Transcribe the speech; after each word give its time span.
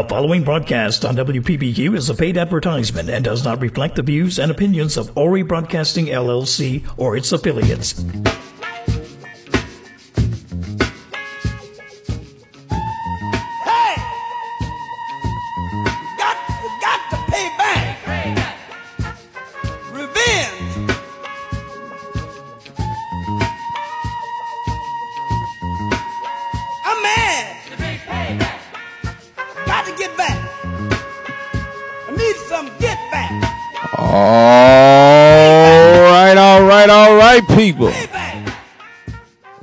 The 0.00 0.08
following 0.08 0.44
broadcast 0.44 1.04
on 1.04 1.14
WPBQ 1.14 1.94
is 1.94 2.08
a 2.08 2.14
paid 2.14 2.38
advertisement 2.38 3.10
and 3.10 3.22
does 3.22 3.44
not 3.44 3.60
reflect 3.60 3.96
the 3.96 4.02
views 4.02 4.38
and 4.38 4.50
opinions 4.50 4.96
of 4.96 5.14
Ori 5.14 5.42
Broadcasting 5.42 6.06
LLC 6.06 6.90
or 6.96 7.18
its 7.18 7.30
affiliates. 7.32 8.02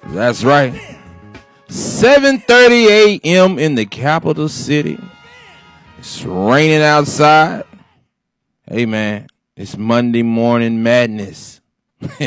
That's 0.08 0.44
right. 0.44 0.74
7:30 1.68 3.22
a.m. 3.24 3.60
in 3.60 3.76
the 3.76 3.86
capital 3.86 4.50
city. 4.50 4.98
It's 6.00 6.24
raining 6.24 6.82
outside. 6.82 7.66
Hey 8.68 8.86
man, 8.86 9.28
it's 9.56 9.78
Monday 9.78 10.24
morning 10.24 10.82
madness. 10.82 11.62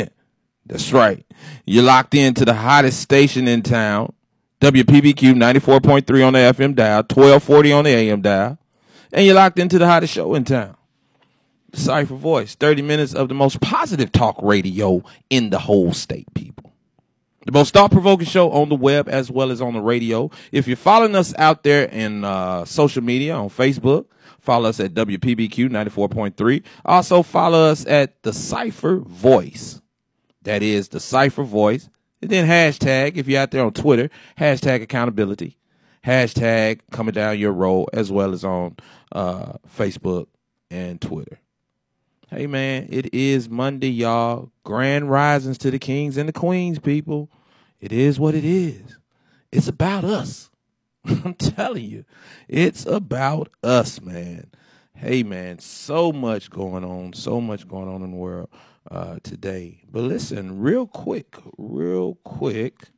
That's 0.65 0.93
right. 0.93 1.25
You're 1.65 1.83
locked 1.83 2.15
into 2.15 2.45
the 2.45 2.53
hottest 2.53 3.01
station 3.01 3.47
in 3.47 3.61
town. 3.61 4.13
WPBQ 4.61 5.33
94.3 5.33 6.27
on 6.27 6.33
the 6.33 6.39
FM 6.39 6.75
dial, 6.75 6.99
1240 6.99 7.71
on 7.71 7.83
the 7.83 7.89
AM 7.89 8.21
dial. 8.21 8.57
And 9.11 9.25
you're 9.25 9.35
locked 9.35 9.59
into 9.59 9.79
the 9.79 9.87
hottest 9.87 10.13
show 10.13 10.35
in 10.35 10.45
town. 10.45 10.77
Cipher 11.73 12.15
Voice, 12.15 12.55
30 12.55 12.81
minutes 12.81 13.13
of 13.13 13.29
the 13.29 13.33
most 13.33 13.61
positive 13.61 14.11
talk 14.11 14.37
radio 14.41 15.03
in 15.29 15.49
the 15.49 15.59
whole 15.59 15.93
state, 15.93 16.31
people. 16.33 16.73
The 17.45 17.51
most 17.51 17.73
thought 17.73 17.91
provoking 17.91 18.27
show 18.27 18.51
on 18.51 18.69
the 18.69 18.75
web 18.75 19.09
as 19.09 19.31
well 19.31 19.49
as 19.49 19.61
on 19.61 19.73
the 19.73 19.81
radio. 19.81 20.29
If 20.51 20.67
you're 20.67 20.77
following 20.77 21.15
us 21.15 21.33
out 21.37 21.63
there 21.63 21.85
in 21.85 22.23
uh, 22.23 22.65
social 22.65 23.01
media 23.01 23.33
on 23.33 23.49
Facebook, 23.49 24.05
follow 24.39 24.69
us 24.69 24.79
at 24.79 24.93
WPBQ 24.93 25.69
94.3. 25.69 26.63
Also, 26.85 27.23
follow 27.23 27.63
us 27.63 27.85
at 27.87 28.21
The 28.21 28.31
Cipher 28.31 28.97
Voice. 28.97 29.81
That 30.43 30.61
is 30.61 30.89
The 30.89 30.99
Cipher 30.99 31.43
Voice. 31.43 31.89
And 32.21 32.29
then 32.29 32.47
hashtag, 32.47 33.17
if 33.17 33.27
you're 33.27 33.41
out 33.41 33.49
there 33.49 33.65
on 33.65 33.73
Twitter, 33.73 34.11
hashtag 34.37 34.83
accountability, 34.83 35.57
hashtag 36.05 36.81
coming 36.91 37.13
down 37.13 37.39
your 37.39 37.53
road, 37.53 37.87
as 37.93 38.11
well 38.11 38.33
as 38.33 38.43
on 38.43 38.77
uh, 39.11 39.53
Facebook 39.75 40.27
and 40.69 41.01
Twitter. 41.01 41.39
Hey 42.33 42.47
man, 42.47 42.87
it 42.89 43.13
is 43.13 43.49
Monday, 43.49 43.89
y'all. 43.89 44.53
Grand 44.63 45.11
risings 45.11 45.57
to 45.57 45.69
the 45.69 45.77
kings 45.77 46.15
and 46.15 46.29
the 46.29 46.33
queens, 46.33 46.79
people. 46.79 47.29
It 47.81 47.91
is 47.91 48.21
what 48.21 48.35
it 48.35 48.45
is. 48.45 48.97
It's 49.51 49.67
about 49.67 50.05
us. 50.05 50.49
I'm 51.05 51.33
telling 51.33 51.83
you, 51.83 52.05
it's 52.47 52.85
about 52.85 53.49
us, 53.61 53.99
man. 53.99 54.49
Hey 54.93 55.23
man, 55.23 55.59
so 55.59 56.13
much 56.13 56.49
going 56.49 56.85
on, 56.85 57.11
so 57.11 57.41
much 57.41 57.67
going 57.67 57.89
on 57.89 58.01
in 58.01 58.11
the 58.11 58.17
world 58.17 58.47
uh, 58.89 59.17
today. 59.23 59.81
But 59.91 60.03
listen, 60.03 60.61
real 60.61 60.87
quick, 60.87 61.35
real 61.57 62.15
quick. 62.23 62.91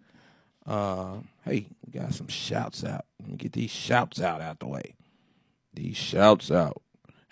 Uh, 0.63 1.15
hey, 1.43 1.69
we 1.83 1.99
got 1.99 2.13
some 2.13 2.27
shouts 2.27 2.83
out. 2.83 3.05
Let 3.19 3.31
me 3.31 3.37
get 3.37 3.53
these 3.53 3.71
shouts 3.71 4.21
out 4.21 4.41
out 4.41 4.59
the 4.59 4.67
way. 4.67 4.93
These 5.73 5.97
shouts 5.97 6.51
out. 6.51 6.82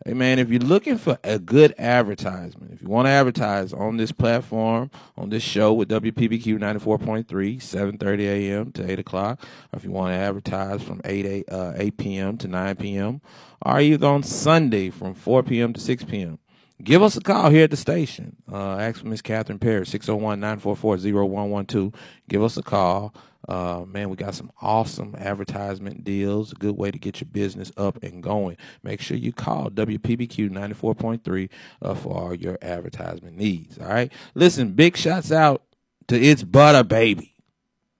Hey 0.03 0.15
man, 0.15 0.39
if 0.39 0.49
you're 0.49 0.59
looking 0.59 0.97
for 0.97 1.19
a 1.23 1.37
good 1.37 1.75
advertisement, 1.77 2.73
if 2.73 2.81
you 2.81 2.87
want 2.87 3.05
to 3.05 3.11
advertise 3.11 3.71
on 3.71 3.97
this 3.97 4.11
platform, 4.11 4.89
on 5.15 5.29
this 5.29 5.43
show 5.43 5.73
with 5.73 5.89
WPBQ 5.89 6.57
94.3, 6.57 7.27
7.30 7.27 8.19
a.m. 8.21 8.71
to 8.71 8.91
8 8.91 8.97
o'clock, 8.97 9.39
or 9.71 9.77
if 9.77 9.83
you 9.83 9.91
want 9.91 10.11
to 10.11 10.17
advertise 10.17 10.81
from 10.81 11.01
8, 11.05 11.25
8, 11.27 11.45
uh, 11.51 11.73
8 11.75 11.97
p.m. 11.97 12.35
to 12.39 12.47
9 12.47 12.75
p.m., 12.77 13.21
or 13.63 13.79
either 13.79 14.07
on 14.07 14.23
Sunday 14.23 14.89
from 14.89 15.13
4 15.13 15.43
p.m. 15.43 15.71
to 15.71 15.79
6 15.79 16.03
p.m., 16.05 16.39
give 16.83 17.03
us 17.03 17.15
a 17.15 17.21
call 17.21 17.51
here 17.51 17.65
at 17.65 17.69
the 17.69 17.77
station. 17.77 18.37
Uh, 18.51 18.77
ask 18.77 19.01
for 19.01 19.07
Miss 19.07 19.21
Catherine 19.21 19.59
Perry, 19.59 19.85
601-944-0112. 19.85 21.93
Give 22.27 22.41
us 22.41 22.57
a 22.57 22.63
call. 22.63 23.13
Uh, 23.47 23.83
man, 23.87 24.09
we 24.09 24.15
got 24.15 24.35
some 24.35 24.51
awesome 24.61 25.15
advertisement 25.17 26.03
deals. 26.03 26.51
A 26.51 26.55
good 26.55 26.77
way 26.77 26.91
to 26.91 26.99
get 26.99 27.21
your 27.21 27.29
business 27.31 27.71
up 27.75 28.01
and 28.03 28.21
going. 28.21 28.57
Make 28.83 29.01
sure 29.01 29.17
you 29.17 29.33
call 29.33 29.69
WPBQ 29.69 30.51
94.3 30.51 31.49
uh, 31.81 31.95
for 31.95 32.15
all 32.15 32.35
your 32.35 32.57
advertisement 32.61 33.37
needs. 33.37 33.79
All 33.79 33.87
right. 33.87 34.11
Listen, 34.35 34.73
big 34.73 34.95
shots 34.95 35.31
out 35.31 35.63
to 36.07 36.19
It's 36.19 36.43
Butter 36.43 36.83
Baby. 36.83 37.35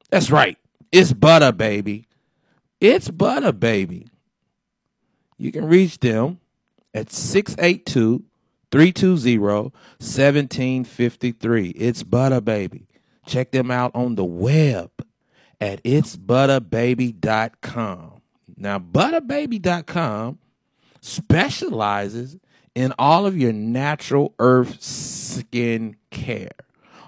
That's 0.10 0.30
right. 0.30 0.58
It's 0.92 1.14
Butter 1.14 1.52
Baby. 1.52 2.08
It's 2.80 3.10
Butter 3.10 3.52
Baby. 3.52 4.08
You 5.38 5.52
can 5.52 5.66
reach 5.66 6.00
them 6.00 6.40
at 6.94 7.12
682 7.12 8.24
320 8.72 9.40
1753. 9.40 11.70
It's 11.70 12.04
Butter 12.04 12.42
Baby. 12.42 12.88
Check 13.26 13.52
them 13.52 13.72
out 13.72 13.92
on 13.96 14.16
the 14.16 14.26
web 14.26 14.92
at 15.62 15.82
itsbutterbaby.com. 15.84 18.22
Now, 18.58 18.80
butterbaby.com 18.80 20.40
specializes 21.02 22.38
in 22.76 22.94
all 23.00 23.26
of 23.26 23.38
your 23.38 23.54
natural 23.54 24.36
earth 24.40 24.82
skin 24.82 25.96
care. 26.10 26.52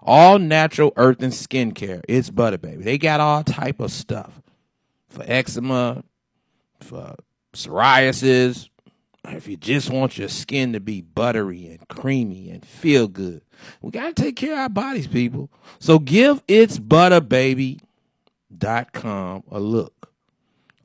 All 0.02 0.40
natural 0.40 0.94
earth 0.98 1.24
and 1.24 1.34
skin 1.34 1.74
care. 1.74 2.02
It's 2.08 2.30
Butterbaby. 2.30 2.84
They 2.84 2.98
got 2.98 3.22
all 3.22 3.42
type 3.44 3.80
of 3.80 3.92
stuff 3.92 4.42
for 5.08 5.24
eczema, 5.26 6.04
for 6.82 7.16
psoriasis, 7.54 8.68
if 9.26 9.48
you 9.48 9.56
just 9.56 9.90
want 9.90 10.18
your 10.18 10.28
skin 10.28 10.74
to 10.74 10.82
be 10.82 11.02
buttery 11.02 11.68
and 11.68 11.88
creamy 11.88 12.50
and 12.50 12.66
feel 12.66 13.08
good. 13.08 13.42
We 13.82 13.92
got 13.92 14.16
to 14.16 14.22
take 14.22 14.36
care 14.36 14.54
of 14.54 14.60
our 14.60 14.70
bodies, 14.70 15.08
people. 15.08 15.50
So 15.80 16.00
give 16.00 16.44
it's 16.48 16.78
butterbaby.com 18.58 19.44
a 19.52 19.60
look. 19.60 20.10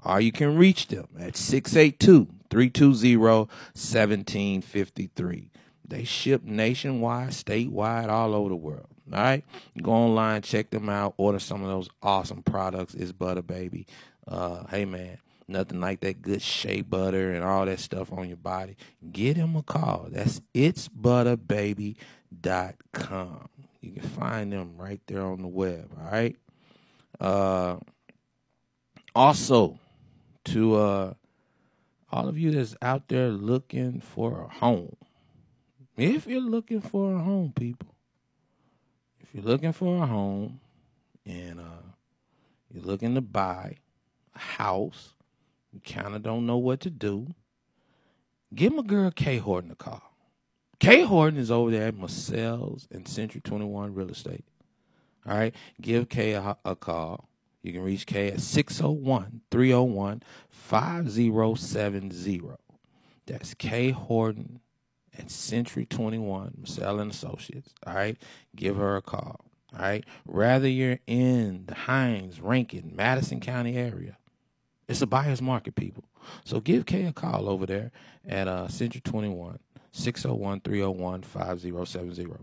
Or 0.05 0.21
you 0.21 0.33
can 0.33 0.56
reach 0.56 0.89
them 0.89 1.09
at 1.19 1.37
682 1.37 2.29
320 2.51 3.17
1753. 3.17 5.51
They 5.87 6.05
ship 6.05 6.43
nationwide, 6.45 7.31
statewide, 7.31 8.09
all 8.09 8.34
over 8.34 8.51
the 8.51 8.57
world. 8.57 8.89
All 9.12 9.19
right? 9.19 9.45
Go 9.83 9.93
online, 9.93 10.43
check 10.43 10.71
them 10.71 10.89
out, 10.89 11.15
order 11.17 11.39
some 11.39 11.62
of 11.62 11.69
those 11.69 11.89
awesome 12.03 12.43
products. 12.43 12.95
It's 12.95 13.12
Butter 13.12 13.43
Baby. 13.43 13.87
Uh, 14.27 14.67
hey, 14.67 14.84
man, 14.84 15.19
nothing 15.49 15.81
like 15.81 16.01
that 16.01 16.21
good 16.21 16.43
shea 16.43 16.83
butter 16.83 17.33
and 17.33 17.43
all 17.43 17.65
that 17.65 17.81
stuff 17.81 18.12
on 18.12 18.28
your 18.28 18.37
body. 18.37 18.77
Get 19.11 19.39
them 19.39 19.57
a 19.57 19.62
call. 19.62 20.09
That's 20.11 20.43
itsbutterbaby.com. 20.55 23.49
You 23.81 23.93
can 23.93 24.03
find 24.03 24.53
them 24.53 24.75
right 24.77 25.01
there 25.07 25.23
on 25.23 25.41
the 25.41 25.49
web. 25.49 25.91
All 25.99 26.11
right? 26.11 26.37
Uh, 27.21 27.77
also, 29.15 29.79
to 30.45 30.77
uh, 30.77 31.15
all 32.11 32.29
of 32.29 32.39
you 32.39 32.51
that's 32.51 32.77
out 32.81 33.09
there 33.09 33.29
looking 33.29 34.01
for 34.01 34.43
a 34.43 34.49
home, 34.49 34.97
if 35.97 36.27
you're 36.27 36.41
looking 36.41 36.81
for 36.81 37.15
a 37.15 37.19
home, 37.19 37.53
people, 37.55 37.95
if 39.21 39.34
you're 39.34 39.45
looking 39.45 39.73
for 39.73 40.03
a 40.03 40.07
home 40.07 40.60
and 41.27 41.60
uh, 41.60 41.92
you're 42.72 42.84
looking 42.84 43.15
to 43.15 43.21
buy 43.21 43.77
a 44.34 44.39
house, 44.39 45.15
you 45.72 45.81
kind 45.81 46.15
of 46.15 46.22
don't 46.22 46.47
know 46.47 46.57
what 46.57 46.81
to 46.81 46.91
do, 46.91 47.34
give 48.54 48.72
my 48.72 48.83
girl 48.83 49.10
Kay 49.10 49.39
Horton 49.39 49.72
a 49.72 49.75
call. 49.75 50.03
Kay 50.78 51.03
Horton 51.03 51.39
is 51.39 51.51
over 51.51 51.72
there 51.72 51.89
at 51.89 51.97
Maselle's 51.97 52.87
and 52.92 53.09
Century 53.09 53.41
21 53.41 53.95
Real 53.95 54.10
Estate. 54.10 54.45
All 55.26 55.36
right, 55.36 55.54
give 55.80 56.09
Kay 56.09 56.32
a, 56.32 56.56
a 56.65 56.76
call. 56.76 57.28
You 57.62 57.72
can 57.72 57.82
reach 57.82 58.06
Kay 58.06 58.28
at 58.28 58.41
601 58.41 59.42
301 59.50 60.22
5070. 60.50 62.42
That's 63.26 63.54
Kay 63.54 63.91
Horton 63.91 64.60
at 65.18 65.30
Century 65.30 65.84
21, 65.84 66.59
Maselle 66.62 67.00
and 67.00 67.10
Associates. 67.10 67.74
All 67.86 67.94
right, 67.94 68.16
give 68.56 68.76
her 68.76 68.97
a 68.97 69.03
call. 69.03 69.44
All 69.74 69.80
right, 69.80 70.04
rather 70.26 70.68
you're 70.68 71.00
in 71.06 71.65
the 71.66 71.74
Hinds, 71.74 72.41
Rankin, 72.41 72.92
Madison 72.94 73.41
County 73.41 73.76
area, 73.76 74.16
it's 74.88 75.03
a 75.03 75.06
buyer's 75.06 75.42
market, 75.42 75.74
people. 75.74 76.04
So 76.44 76.60
give 76.60 76.86
Kay 76.86 77.04
a 77.04 77.12
call 77.12 77.48
over 77.48 77.66
there 77.66 77.92
at 78.26 78.48
uh, 78.48 78.68
Century 78.68 79.03
21, 79.03 79.59
601 79.92 80.60
301 80.60 81.22
5070. 81.22 82.32
All 82.32 82.38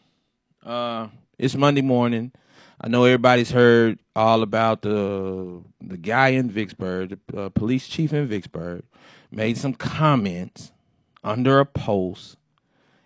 uh, 0.66 1.08
it's 1.38 1.56
Monday 1.56 1.82
morning. 1.82 2.32
I 2.80 2.88
know 2.88 3.06
everybody's 3.06 3.52
heard 3.52 4.00
all 4.16 4.42
about 4.42 4.82
the 4.82 5.64
the 5.80 5.98
guy 5.98 6.30
in 6.30 6.50
Vicksburg, 6.50 7.20
the 7.28 7.44
uh, 7.44 7.50
police 7.50 7.88
chief 7.88 8.12
in 8.12 8.28
Vicksburg, 8.28 8.84
made 9.32 9.58
some 9.58 9.74
comments 9.74 10.72
under 11.24 11.60
a 11.60 11.66
post. 11.66 12.38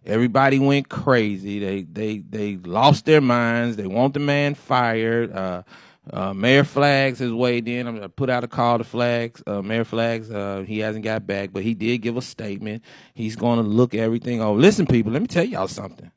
Everybody 0.06 0.60
went 0.60 0.90
crazy. 0.90 1.60
They 1.60 1.82
they 1.82 2.18
they 2.20 2.58
lost 2.58 3.06
their 3.06 3.22
minds. 3.22 3.76
They 3.76 3.88
want 3.88 4.14
the 4.14 4.20
man 4.20 4.54
fired. 4.54 5.32
Uh, 5.34 5.64
uh, 6.12 6.34
Mayor 6.34 6.64
Flaggs 6.64 7.18
has 7.18 7.32
weighed 7.32 7.68
in. 7.68 7.88
I'm 7.88 7.96
gonna 7.96 8.10
put 8.10 8.30
out 8.30 8.44
a 8.44 8.48
call 8.48 8.78
to 8.78 8.84
Flaggs. 8.84 9.42
Uh, 9.48 9.62
Mayor 9.64 9.86
Flaggs, 9.86 10.32
uh, 10.32 10.64
he 10.64 10.80
hasn't 10.80 11.04
got 11.04 11.26
back, 11.26 11.52
but 11.52 11.64
he 11.64 11.74
did 11.74 12.00
give 12.00 12.18
a 12.18 12.22
statement. 12.22 12.84
He's 13.16 13.36
going 13.36 13.58
to 13.58 13.68
look 13.68 13.96
everything 13.96 14.42
over. 14.42 14.60
Listen, 14.60 14.86
people, 14.86 15.12
let 15.12 15.22
me 15.22 15.28
tell 15.28 15.44
y'all 15.44 15.68
something. 15.68 16.12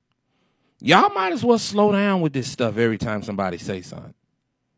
Y'all 0.81 1.13
might 1.15 1.33
as 1.33 1.43
well 1.43 1.59
slow 1.59 1.91
down 1.91 2.21
with 2.21 2.33
this 2.33 2.51
stuff 2.51 2.77
every 2.77 2.99
time 2.99 3.23
somebody 3.23 3.59
say 3.59 3.81
something. 3.81 4.15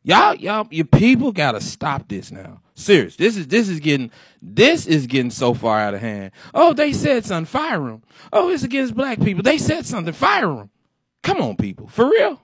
Y'all, 0.03 0.35
y'all, 0.35 0.67
your 0.71 0.87
people 0.87 1.33
gotta 1.33 1.61
stop 1.61 2.09
this 2.09 2.31
now. 2.31 2.63
Serious. 2.81 3.17
This 3.17 3.37
is 3.37 3.47
this 3.47 3.69
is 3.69 3.79
getting 3.79 4.11
this 4.41 4.87
is 4.87 5.07
getting 5.07 5.31
so 5.31 5.53
far 5.53 5.79
out 5.79 5.95
of 5.95 6.01
hand. 6.01 6.33
Oh, 6.55 6.73
they 6.73 6.93
said 6.93 7.25
something. 7.27 7.47
Fire 7.47 7.79
them. 7.79 8.03
Oh, 8.33 8.49
it's 8.51 8.63
against 8.63 8.95
black 8.95 9.21
people. 9.21 9.43
They 9.43 9.59
said 9.59 9.85
something. 9.85 10.15
Fire 10.15 10.47
them. 10.47 10.71
Come 11.23 11.43
on, 11.43 11.57
people. 11.57 11.89
For 11.89 12.09
real. 12.09 12.41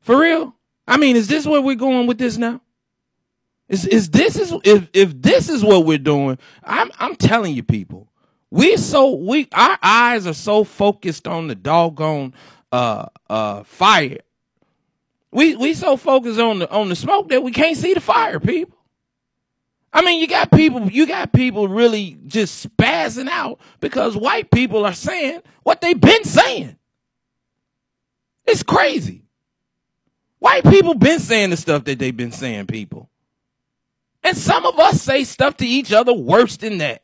For 0.00 0.18
real. 0.18 0.54
I 0.86 0.98
mean, 0.98 1.16
is 1.16 1.26
this 1.26 1.46
where 1.46 1.62
we're 1.62 1.74
going 1.74 2.06
with 2.06 2.18
this 2.18 2.36
now? 2.36 2.60
Is 3.68 3.86
is 3.86 4.10
this 4.10 4.36
is 4.36 4.54
if 4.62 4.88
if 4.92 5.20
this 5.22 5.48
is 5.48 5.64
what 5.64 5.86
we're 5.86 5.96
doing? 5.96 6.38
I'm 6.62 6.90
I'm 6.98 7.16
telling 7.16 7.54
you, 7.54 7.62
people, 7.62 8.08
we 8.50 8.76
so 8.76 9.14
we 9.14 9.48
our 9.52 9.78
eyes 9.82 10.26
are 10.26 10.34
so 10.34 10.64
focused 10.64 11.26
on 11.26 11.48
the 11.48 11.54
doggone 11.54 12.34
uh 12.72 13.06
uh 13.30 13.62
fire. 13.62 14.18
We 15.30 15.56
we 15.56 15.72
so 15.72 15.96
focused 15.96 16.38
on 16.38 16.58
the 16.58 16.70
on 16.70 16.90
the 16.90 16.96
smoke 16.96 17.30
that 17.30 17.42
we 17.42 17.52
can't 17.52 17.76
see 17.76 17.94
the 17.94 18.00
fire, 18.00 18.38
people. 18.38 18.73
I 19.94 20.02
mean, 20.02 20.20
you 20.20 20.26
got 20.26 20.50
people, 20.50 20.90
you 20.90 21.06
got 21.06 21.32
people 21.32 21.68
really 21.68 22.18
just 22.26 22.66
spazzing 22.66 23.28
out 23.28 23.60
because 23.78 24.16
white 24.16 24.50
people 24.50 24.84
are 24.84 24.92
saying 24.92 25.40
what 25.62 25.80
they've 25.80 26.00
been 26.00 26.24
saying. 26.24 26.76
It's 28.44 28.64
crazy. 28.64 29.22
White 30.40 30.64
people 30.64 30.94
been 30.94 31.20
saying 31.20 31.50
the 31.50 31.56
stuff 31.56 31.84
that 31.84 32.00
they've 32.00 32.16
been 32.16 32.32
saying, 32.32 32.66
people. 32.66 33.08
And 34.24 34.36
some 34.36 34.66
of 34.66 34.80
us 34.80 35.00
say 35.00 35.22
stuff 35.22 35.56
to 35.58 35.66
each 35.66 35.92
other 35.92 36.12
worse 36.12 36.56
than 36.56 36.78
that. 36.78 37.02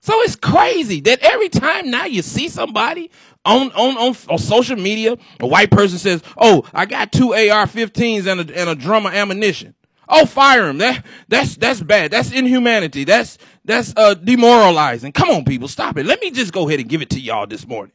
So 0.00 0.20
it's 0.22 0.36
crazy 0.36 1.00
that 1.02 1.20
every 1.20 1.48
time 1.48 1.90
now 1.90 2.04
you 2.04 2.22
see 2.22 2.48
somebody 2.48 3.10
on, 3.44 3.72
on, 3.72 3.96
on, 3.96 4.16
on 4.28 4.38
social 4.38 4.76
media, 4.76 5.16
a 5.40 5.46
white 5.46 5.70
person 5.70 5.98
says, 5.98 6.22
Oh, 6.36 6.64
I 6.72 6.86
got 6.86 7.12
two 7.12 7.32
AR-15s 7.32 8.26
and 8.26 8.48
a, 8.48 8.58
and 8.58 8.70
a 8.70 8.74
drum 8.74 9.06
of 9.06 9.14
ammunition. 9.14 9.74
Oh, 10.08 10.26
fire 10.26 10.68
him. 10.68 10.78
That, 10.78 11.04
that's, 11.28 11.56
that's 11.56 11.80
bad. 11.80 12.10
That's 12.10 12.32
inhumanity. 12.32 13.04
That's, 13.04 13.38
that's, 13.64 13.94
uh, 13.96 14.14
demoralizing. 14.14 15.12
Come 15.12 15.30
on, 15.30 15.44
people. 15.44 15.68
Stop 15.68 15.96
it. 15.96 16.06
Let 16.06 16.20
me 16.20 16.30
just 16.30 16.52
go 16.52 16.68
ahead 16.68 16.80
and 16.80 16.88
give 16.88 17.02
it 17.02 17.10
to 17.10 17.20
y'all 17.20 17.46
this 17.46 17.66
morning. 17.66 17.94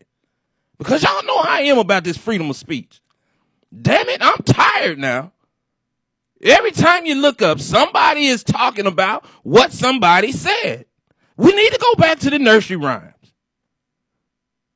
Because 0.77 1.04
y'all 1.04 1.24
know 1.25 1.42
how 1.42 1.57
I 1.57 1.62
am 1.62 1.77
about 1.77 2.04
this 2.04 2.18
freedom 2.18 2.50
of 2.50 2.56
speech. 2.56 3.01
Damn 3.81 4.07
it, 4.09 4.21
I'm 4.21 4.38
tired 4.39 4.98
now. 4.98 5.31
Every 6.42 6.71
time 6.71 7.06
you 7.06 7.15
look 7.15 7.42
up, 7.42 7.59
somebody 7.59 8.27
is 8.27 8.44
talking 8.44 8.86
about 8.86 9.25
what 9.44 9.71
somebody 9.71 10.31
said. 10.31 10.86
We 11.36 11.54
need 11.54 11.71
to 11.74 11.80
go 11.80 11.95
back 11.95 12.19
to 12.19 12.30
the 12.30 12.39
nursery 12.39 12.77
rhymes. 12.77 13.13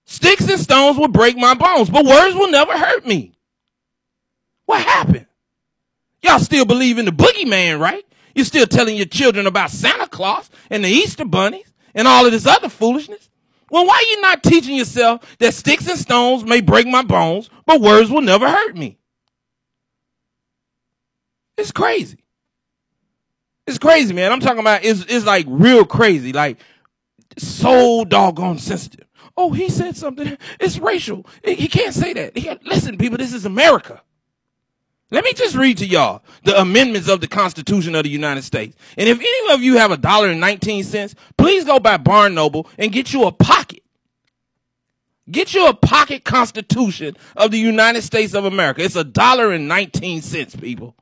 Sticks 0.06 0.50
and 0.50 0.60
stones 0.60 0.98
will 0.98 1.08
break 1.08 1.38
my 1.38 1.54
bones, 1.54 1.90
but 1.90 2.06
words 2.06 2.36
will 2.36 2.50
never 2.50 2.78
hurt 2.78 3.06
me. 3.06 3.34
What 4.66 4.82
happened? 4.82 5.28
Y'all 6.24 6.40
still 6.40 6.66
believe 6.66 6.98
in 6.98 7.06
the 7.06 7.12
boogeyman, 7.12 7.80
right? 7.80 8.06
You're 8.36 8.46
still 8.46 8.68
telling 8.68 8.96
your 8.96 9.06
children 9.06 9.48
about 9.48 9.72
Santa 9.72 10.08
Claus 10.08 10.50
and 10.70 10.84
the 10.84 10.90
Easter 10.90 11.26
bunnies 11.26 11.74
and 11.94 12.08
all 12.08 12.26
of 12.26 12.32
this 12.32 12.46
other 12.46 12.70
foolishness. 12.70 13.30
Well, 13.70 13.86
why 13.86 13.96
are 13.96 14.16
you 14.16 14.22
not 14.22 14.44
teaching 14.44 14.76
yourself 14.76 15.38
that 15.40 15.54
sticks 15.54 15.88
and 15.88 15.98
stones 15.98 16.44
may 16.44 16.62
break 16.62 16.88
my 16.88 17.02
bones, 17.02 17.50
but 17.66 17.82
words 17.82 18.10
will 18.10 18.22
never 18.22 18.50
hurt 18.50 18.76
me? 18.76 18.98
It's 21.58 21.72
crazy. 21.72 22.24
It's 23.68 23.78
crazy, 23.78 24.14
man. 24.14 24.32
I'm 24.32 24.40
talking 24.40 24.60
about 24.60 24.84
it's 24.84 25.06
it's 25.08 25.26
like 25.26 25.46
real 25.48 25.86
crazy, 25.86 26.34
like 26.34 26.60
so 27.38 28.04
doggone 28.04 28.60
sensitive. 28.60 29.08
Oh, 29.38 29.52
he 29.54 29.70
said 29.70 29.96
something. 29.96 30.38
It's 30.60 30.78
racial. 30.78 31.26
He 31.44 31.68
can't 31.68 31.94
say 31.94 32.14
that. 32.14 32.38
He 32.38 32.52
listen, 32.66 32.98
people, 32.98 33.18
this 33.18 33.34
is 33.34 33.46
America. 33.46 34.02
Let 35.12 35.26
me 35.26 35.34
just 35.34 35.56
read 35.56 35.78
to 35.80 35.86
y'all 35.86 36.24
the 36.44 36.60
amendments 36.60 37.10
of 37.10 37.20
the 37.20 37.28
Constitution 37.28 37.96
of 37.96 38.04
the 38.04 38.10
United 38.10 38.44
States. 38.44 38.78
And 38.98 39.10
if 39.10 39.20
any 39.20 39.54
of 39.54 39.62
you 39.62 39.78
have 39.78 39.92
a 39.92 39.98
dollar 39.98 40.30
and 40.30 40.40
19 40.40 40.86
cents, 40.86 41.16
please 41.38 41.66
go 41.66 41.80
by 41.80 41.98
Barn 41.98 42.34
Noble 42.34 42.68
and 42.78 42.94
get 42.94 43.12
you 43.12 43.26
a 43.26 43.32
pocket. 43.32 43.84
Get 45.30 45.54
you 45.54 45.68
a 45.68 45.74
pocket 45.74 46.24
Constitution 46.24 47.18
of 47.36 47.52
the 47.52 47.60
United 47.60 48.04
States 48.04 48.34
of 48.34 48.46
America. 48.46 48.82
It's 48.84 48.96
a 48.96 49.04
dollar 49.04 49.52
and 49.52 49.68
19 49.68 50.22
cents, 50.22 50.56
people. 50.56 50.96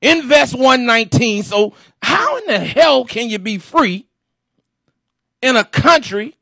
Invest 0.00 0.54
119. 0.54 1.42
So 1.42 1.74
how 2.02 2.38
in 2.38 2.46
the 2.46 2.58
hell 2.58 3.04
can 3.04 3.28
you 3.28 3.38
be 3.38 3.58
free 3.58 4.06
in 5.42 5.56
a 5.56 5.64
country 5.64 6.34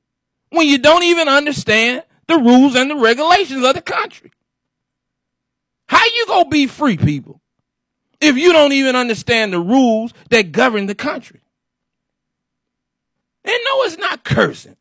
when 0.51 0.69
you 0.69 0.79
don't 0.79 1.03
even 1.03 1.29
understand 1.29 2.05
the 2.29 2.39
rules 2.39 2.77
and 2.77 2.91
the 2.91 2.97
regulations 2.97 3.65
of 3.65 3.75
the 3.75 3.83
country? 3.83 4.31
You 6.15 6.27
gonna 6.27 6.49
be 6.49 6.67
free, 6.67 6.97
people, 6.97 7.41
if 8.21 8.37
you 8.37 8.53
don't 8.53 8.73
even 8.73 8.97
understand 8.97 9.53
the 9.53 9.61
rules 9.61 10.13
that 10.31 10.53
govern 10.53 10.87
the 10.87 10.95
country? 10.95 11.41
And 13.45 13.59
no, 13.65 13.83
it's 13.83 13.99
not 13.99 14.25
cursing. 14.25 14.77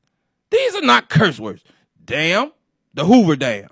These 0.52 0.76
are 0.76 0.82
not 0.82 1.10
curse 1.10 1.40
words. 1.40 1.64
Damn, 2.06 2.52
the 2.94 3.06
Hoover 3.06 3.36
Dam. 3.36 3.70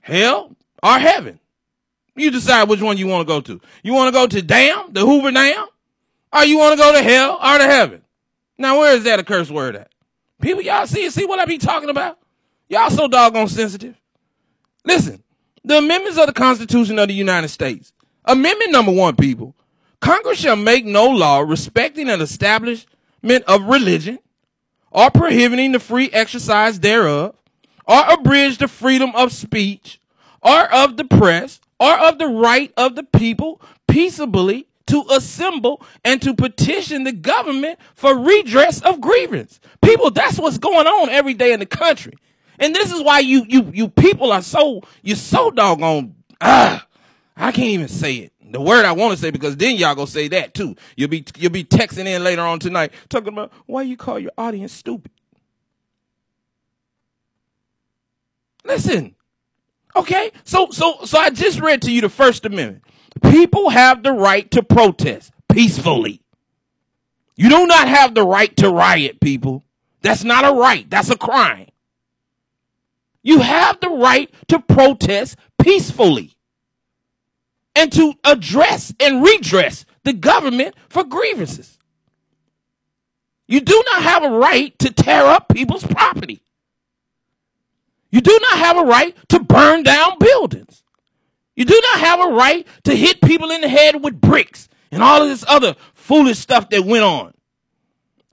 Hell 0.00 0.54
or 0.82 0.98
heaven. 0.98 1.38
You 2.16 2.30
decide 2.30 2.68
which 2.68 2.82
one 2.82 2.98
you 2.98 3.06
want 3.06 3.26
to 3.26 3.32
go 3.32 3.40
to. 3.40 3.60
You 3.82 3.94
want 3.94 4.08
to 4.08 4.12
go 4.12 4.26
to 4.26 4.42
Dam, 4.42 4.92
the 4.92 5.00
Hoover 5.00 5.32
Dam? 5.32 5.66
Or 6.32 6.44
you 6.44 6.58
want 6.58 6.72
to 6.72 6.78
go 6.78 6.92
to 6.92 7.02
hell 7.02 7.38
or 7.42 7.58
to 7.58 7.64
heaven? 7.64 8.02
Now, 8.58 8.78
where 8.78 8.94
is 8.94 9.04
that 9.04 9.18
a 9.18 9.24
curse 9.24 9.50
word 9.50 9.76
at? 9.76 9.90
People, 10.40 10.62
y'all 10.62 10.86
see 10.86 11.08
see 11.10 11.24
what 11.24 11.38
I 11.38 11.44
be 11.44 11.58
talking 11.58 11.88
about? 11.88 12.18
Y'all 12.68 12.90
so 12.90 13.08
doggone 13.08 13.48
sensitive. 13.48 13.96
Listen, 14.84 15.22
the 15.64 15.78
amendments 15.78 16.18
of 16.18 16.26
the 16.26 16.32
Constitution 16.32 16.98
of 16.98 17.08
the 17.08 17.14
United 17.14 17.48
States. 17.48 17.92
Amendment 18.24 18.70
number 18.72 18.92
one, 18.92 19.16
people. 19.16 19.54
Congress 20.00 20.38
shall 20.38 20.56
make 20.56 20.84
no 20.84 21.08
law 21.08 21.40
respecting 21.40 22.08
an 22.10 22.20
establishment 22.20 23.44
of 23.46 23.64
religion 23.64 24.18
or 24.90 25.10
prohibiting 25.10 25.72
the 25.72 25.78
free 25.78 26.10
exercise 26.12 26.80
thereof 26.80 27.34
or 27.86 28.02
abridge 28.08 28.58
the 28.58 28.68
freedom 28.68 29.12
of 29.14 29.32
speech 29.32 30.00
or 30.42 30.72
of 30.72 30.96
the 30.96 31.04
press 31.04 31.60
or 31.80 31.92
of 31.92 32.18
the 32.18 32.26
right 32.26 32.72
of 32.76 32.94
the 32.96 33.02
people 33.02 33.60
peaceably 33.88 34.66
to 34.86 35.04
assemble 35.10 35.82
and 36.04 36.20
to 36.20 36.34
petition 36.34 37.04
the 37.04 37.12
government 37.12 37.78
for 37.94 38.14
redress 38.16 38.82
of 38.82 39.00
grievance. 39.00 39.58
People, 39.82 40.10
that's 40.10 40.38
what's 40.38 40.58
going 40.58 40.86
on 40.86 41.08
every 41.08 41.34
day 41.34 41.52
in 41.52 41.60
the 41.60 41.66
country. 41.66 42.12
And 42.58 42.74
this 42.74 42.92
is 42.92 43.02
why 43.02 43.20
you 43.20 43.44
you 43.48 43.70
you 43.72 43.88
people 43.88 44.32
are 44.32 44.42
so 44.42 44.82
you're 45.02 45.16
so 45.16 45.50
doggone 45.50 46.14
ah 46.40 46.86
I 47.36 47.52
can't 47.52 47.68
even 47.68 47.88
say 47.88 48.14
it. 48.16 48.32
The 48.52 48.60
word 48.60 48.84
I 48.84 48.92
want 48.92 49.12
to 49.12 49.20
say 49.20 49.30
because 49.30 49.56
then 49.56 49.76
y'all 49.76 49.94
gonna 49.94 50.06
say 50.06 50.28
that 50.28 50.54
too. 50.54 50.76
You'll 50.96 51.08
be 51.08 51.24
you'll 51.36 51.50
be 51.50 51.64
texting 51.64 52.06
in 52.06 52.22
later 52.22 52.42
on 52.42 52.60
tonight 52.60 52.92
talking 53.08 53.32
about 53.32 53.52
why 53.66 53.82
you 53.82 53.96
call 53.96 54.18
your 54.18 54.32
audience 54.38 54.72
stupid. 54.72 55.10
Listen. 58.64 59.14
Okay? 59.96 60.30
So 60.44 60.68
so 60.70 60.98
so 61.04 61.18
I 61.18 61.30
just 61.30 61.60
read 61.60 61.82
to 61.82 61.92
you 61.92 62.00
the 62.00 62.08
First 62.08 62.44
Amendment. 62.46 62.84
People 63.22 63.70
have 63.70 64.02
the 64.02 64.12
right 64.12 64.50
to 64.52 64.62
protest 64.62 65.32
peacefully. 65.50 66.20
You 67.36 67.48
do 67.48 67.66
not 67.66 67.88
have 67.88 68.14
the 68.14 68.24
right 68.24 68.54
to 68.58 68.70
riot, 68.70 69.20
people. 69.20 69.64
That's 70.02 70.22
not 70.24 70.44
a 70.44 70.52
right. 70.52 70.88
That's 70.88 71.10
a 71.10 71.16
crime. 71.16 71.68
You 73.24 73.40
have 73.40 73.80
the 73.80 73.88
right 73.88 74.32
to 74.48 74.60
protest 74.60 75.36
peacefully 75.60 76.36
and 77.74 77.90
to 77.92 78.14
address 78.22 78.94
and 79.00 79.24
redress 79.24 79.86
the 80.04 80.12
government 80.12 80.76
for 80.90 81.02
grievances. 81.02 81.78
You 83.48 83.60
do 83.60 83.82
not 83.92 84.02
have 84.02 84.24
a 84.24 84.30
right 84.30 84.78
to 84.78 84.92
tear 84.92 85.24
up 85.24 85.48
people's 85.48 85.86
property. 85.86 86.42
You 88.10 88.20
do 88.20 88.38
not 88.42 88.58
have 88.58 88.76
a 88.76 88.84
right 88.84 89.16
to 89.30 89.40
burn 89.40 89.82
down 89.82 90.18
buildings. 90.20 90.84
You 91.56 91.64
do 91.64 91.80
not 91.92 92.00
have 92.00 92.20
a 92.20 92.32
right 92.34 92.66
to 92.84 92.94
hit 92.94 93.22
people 93.22 93.50
in 93.50 93.62
the 93.62 93.68
head 93.68 94.04
with 94.04 94.20
bricks 94.20 94.68
and 94.92 95.02
all 95.02 95.22
of 95.22 95.28
this 95.28 95.44
other 95.48 95.76
foolish 95.94 96.38
stuff 96.38 96.68
that 96.70 96.84
went 96.84 97.04
on. 97.04 97.32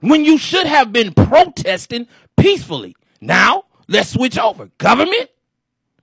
When 0.00 0.24
you 0.24 0.36
should 0.36 0.66
have 0.66 0.92
been 0.92 1.14
protesting 1.14 2.08
peacefully. 2.36 2.94
Now, 3.20 3.64
let's 3.92 4.10
switch 4.10 4.38
over. 4.38 4.70
Government, 4.78 5.30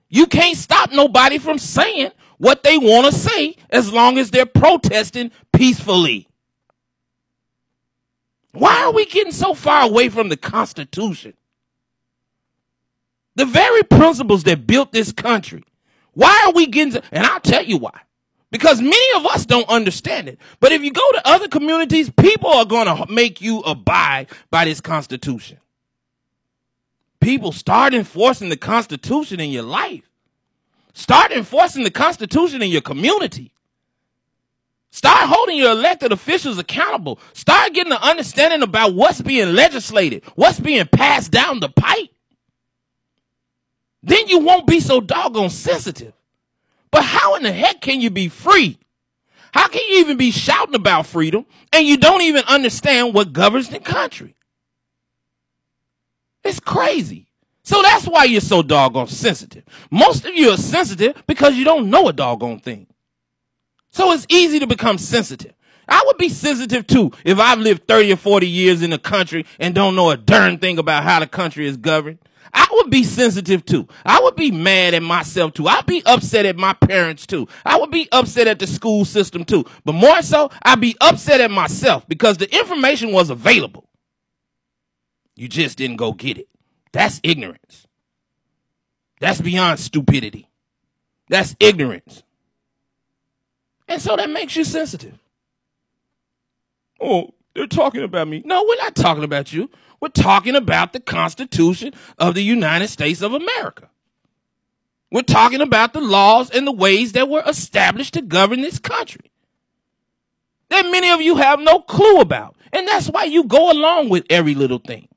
you 0.08 0.26
can't 0.26 0.56
stop 0.56 0.92
nobody 0.92 1.38
from 1.38 1.58
saying 1.58 2.10
what 2.38 2.62
they 2.62 2.78
want 2.78 3.06
to 3.06 3.12
say 3.12 3.56
as 3.70 3.92
long 3.92 4.18
as 4.18 4.30
they're 4.30 4.46
protesting 4.46 5.30
peacefully. 5.52 6.26
Why 8.52 8.84
are 8.84 8.92
we 8.92 9.06
getting 9.06 9.32
so 9.32 9.54
far 9.54 9.84
away 9.84 10.08
from 10.08 10.28
the 10.28 10.36
Constitution? 10.36 11.34
The 13.36 13.44
very 13.44 13.82
principles 13.84 14.42
that 14.44 14.66
built 14.66 14.92
this 14.92 15.12
country. 15.12 15.64
Why 16.12 16.44
are 16.46 16.52
we 16.52 16.66
getting, 16.66 17.00
and 17.12 17.24
I'll 17.26 17.40
tell 17.40 17.64
you 17.64 17.76
why. 17.76 18.00
Because 18.50 18.82
many 18.82 19.16
of 19.16 19.26
us 19.26 19.46
don't 19.46 19.68
understand 19.68 20.28
it. 20.28 20.38
But 20.58 20.72
if 20.72 20.82
you 20.82 20.92
go 20.92 21.12
to 21.12 21.28
other 21.28 21.46
communities, 21.46 22.10
people 22.10 22.50
are 22.50 22.64
going 22.64 22.86
to 22.86 23.06
make 23.08 23.40
you 23.40 23.60
abide 23.60 24.26
by 24.50 24.64
this 24.64 24.80
Constitution. 24.80 25.58
People 27.20 27.52
start 27.52 27.94
enforcing 27.94 28.48
the 28.48 28.56
Constitution 28.56 29.40
in 29.40 29.50
your 29.50 29.62
life. 29.62 30.08
Start 30.94 31.32
enforcing 31.32 31.84
the 31.84 31.90
Constitution 31.90 32.62
in 32.62 32.70
your 32.70 32.80
community. 32.80 33.52
Start 34.90 35.28
holding 35.28 35.56
your 35.56 35.70
elected 35.70 36.10
officials 36.10 36.58
accountable. 36.58 37.20
Start 37.32 37.74
getting 37.74 37.92
an 37.92 37.98
understanding 38.02 38.62
about 38.62 38.94
what's 38.94 39.20
being 39.20 39.54
legislated, 39.54 40.24
what's 40.34 40.58
being 40.58 40.86
passed 40.86 41.30
down 41.30 41.60
the 41.60 41.68
pipe. 41.68 42.08
Then 44.02 44.26
you 44.28 44.40
won't 44.40 44.66
be 44.66 44.80
so 44.80 45.00
doggone 45.00 45.50
sensitive. 45.50 46.14
But 46.90 47.04
how 47.04 47.36
in 47.36 47.44
the 47.44 47.52
heck 47.52 47.80
can 47.80 48.00
you 48.00 48.10
be 48.10 48.28
free? 48.28 48.78
How 49.52 49.68
can 49.68 49.82
you 49.88 50.00
even 50.00 50.16
be 50.16 50.30
shouting 50.30 50.74
about 50.74 51.06
freedom 51.06 51.46
and 51.72 51.86
you 51.86 51.96
don't 51.96 52.22
even 52.22 52.44
understand 52.48 53.14
what 53.14 53.32
governs 53.32 53.68
the 53.68 53.78
country? 53.78 54.34
It's 56.44 56.60
crazy. 56.60 57.26
So 57.62 57.82
that's 57.82 58.06
why 58.06 58.24
you're 58.24 58.40
so 58.40 58.62
doggone 58.62 59.08
sensitive. 59.08 59.64
Most 59.90 60.24
of 60.24 60.34
you 60.34 60.50
are 60.50 60.56
sensitive 60.56 61.22
because 61.26 61.56
you 61.56 61.64
don't 61.64 61.90
know 61.90 62.08
a 62.08 62.12
doggone 62.12 62.60
thing. 62.60 62.86
So 63.90 64.12
it's 64.12 64.26
easy 64.28 64.58
to 64.60 64.66
become 64.66 64.98
sensitive. 64.98 65.52
I 65.88 66.02
would 66.06 66.18
be 66.18 66.28
sensitive 66.28 66.86
too 66.86 67.10
if 67.24 67.38
I've 67.38 67.58
lived 67.58 67.86
30 67.88 68.12
or 68.12 68.16
40 68.16 68.48
years 68.48 68.82
in 68.82 68.90
the 68.90 68.98
country 68.98 69.44
and 69.58 69.74
don't 69.74 69.96
know 69.96 70.10
a 70.10 70.16
darn 70.16 70.58
thing 70.58 70.78
about 70.78 71.02
how 71.02 71.20
the 71.20 71.26
country 71.26 71.66
is 71.66 71.76
governed. 71.76 72.18
I 72.52 72.66
would 72.72 72.90
be 72.90 73.04
sensitive 73.04 73.64
too. 73.64 73.86
I 74.04 74.20
would 74.20 74.36
be 74.36 74.50
mad 74.50 74.94
at 74.94 75.02
myself 75.02 75.52
too. 75.52 75.68
I'd 75.68 75.86
be 75.86 76.02
upset 76.06 76.46
at 76.46 76.56
my 76.56 76.72
parents 76.72 77.26
too. 77.26 77.46
I 77.64 77.78
would 77.78 77.90
be 77.90 78.08
upset 78.10 78.48
at 78.48 78.58
the 78.58 78.66
school 78.66 79.04
system 79.04 79.44
too. 79.44 79.64
But 79.84 79.92
more 79.92 80.22
so, 80.22 80.50
I'd 80.62 80.80
be 80.80 80.96
upset 81.00 81.40
at 81.40 81.50
myself 81.50 82.08
because 82.08 82.38
the 82.38 82.52
information 82.56 83.12
was 83.12 83.30
available. 83.30 83.89
You 85.36 85.48
just 85.48 85.78
didn't 85.78 85.96
go 85.96 86.12
get 86.12 86.38
it. 86.38 86.48
That's 86.92 87.20
ignorance. 87.22 87.86
That's 89.20 89.40
beyond 89.40 89.80
stupidity. 89.80 90.48
That's 91.28 91.54
ignorance. 91.60 92.22
And 93.88 94.00
so 94.00 94.16
that 94.16 94.30
makes 94.30 94.56
you 94.56 94.64
sensitive. 94.64 95.18
Oh, 97.00 97.30
they're 97.54 97.66
talking 97.66 98.02
about 98.02 98.28
me. 98.28 98.42
No, 98.44 98.64
we're 98.66 98.76
not 98.76 98.94
talking 98.94 99.24
about 99.24 99.52
you. 99.52 99.70
We're 100.00 100.08
talking 100.08 100.54
about 100.56 100.92
the 100.92 101.00
Constitution 101.00 101.92
of 102.18 102.34
the 102.34 102.42
United 102.42 102.88
States 102.88 103.22
of 103.22 103.32
America. 103.32 103.90
We're 105.12 105.22
talking 105.22 105.60
about 105.60 105.92
the 105.92 106.00
laws 106.00 106.50
and 106.50 106.66
the 106.66 106.72
ways 106.72 107.12
that 107.12 107.28
were 107.28 107.42
established 107.46 108.14
to 108.14 108.22
govern 108.22 108.60
this 108.60 108.78
country 108.78 109.30
that 110.70 110.90
many 110.90 111.10
of 111.10 111.20
you 111.20 111.36
have 111.36 111.60
no 111.60 111.80
clue 111.80 112.20
about. 112.20 112.56
And 112.72 112.88
that's 112.88 113.08
why 113.08 113.24
you 113.24 113.44
go 113.44 113.70
along 113.70 114.08
with 114.08 114.24
every 114.30 114.54
little 114.54 114.78
thing. 114.78 115.08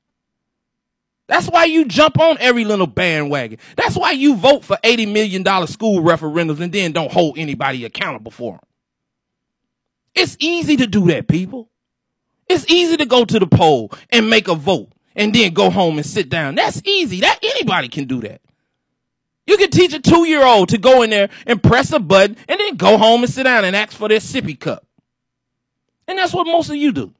That's 1.34 1.48
why 1.48 1.66
you 1.66 1.86
jump 1.86 2.20
on 2.20 2.38
every 2.40 2.64
little 2.64 2.86
bandwagon. 2.86 3.58
That's 3.76 3.98
why 3.98 4.12
you 4.12 4.36
vote 4.36 4.64
for 4.64 4.78
$80 4.84 5.12
million 5.12 5.44
school 5.66 6.04
referendums 6.04 6.60
and 6.60 6.72
then 6.72 6.92
don't 6.92 7.12
hold 7.12 7.40
anybody 7.40 7.86
accountable 7.86 8.30
for 8.30 8.52
them. 8.52 8.60
It's 10.14 10.38
easy 10.40 10.78
to 10.78 10.86
do 10.86 11.08
that, 11.08 11.28
people. 11.28 11.72
It's 12.48 12.70
easy 12.70 12.98
to 12.98 13.08
go 13.08 13.26
to 13.26 13.40
the 13.40 13.48
poll 13.48 13.92
and 14.12 14.30
make 14.30 14.48
a 14.48 14.54
vote 14.54 14.92
and 15.16 15.34
then 15.34 15.54
go 15.54 15.72
home 15.72 15.98
and 15.98 16.06
sit 16.06 16.30
down. 16.30 16.54
That's 16.54 16.84
easy. 16.86 17.22
That 17.22 17.40
anybody 17.42 17.88
can 17.88 18.06
do 18.06 18.22
that. 18.22 18.40
You 19.48 19.58
can 19.58 19.72
teach 19.72 19.96
a 19.96 20.00
two 20.00 20.28
year 20.28 20.46
old 20.46 20.70
to 20.70 20.78
go 20.78 21.02
in 21.02 21.10
there 21.10 21.32
and 21.48 21.64
press 21.64 21.92
a 21.94 22.00
button 22.00 22.38
and 22.48 22.60
then 22.60 22.76
go 22.76 23.00
home 23.00 23.24
and 23.24 23.34
sit 23.34 23.46
down 23.46 23.66
and 23.66 23.76
ask 23.76 23.98
for 23.98 24.08
their 24.08 24.20
sippy 24.20 24.60
cup. 24.60 24.86
And 26.08 26.20
that's 26.20 26.32
what 26.32 26.46
most 26.46 26.70
of 26.70 26.76
you 26.76 26.92
do. 26.92 27.12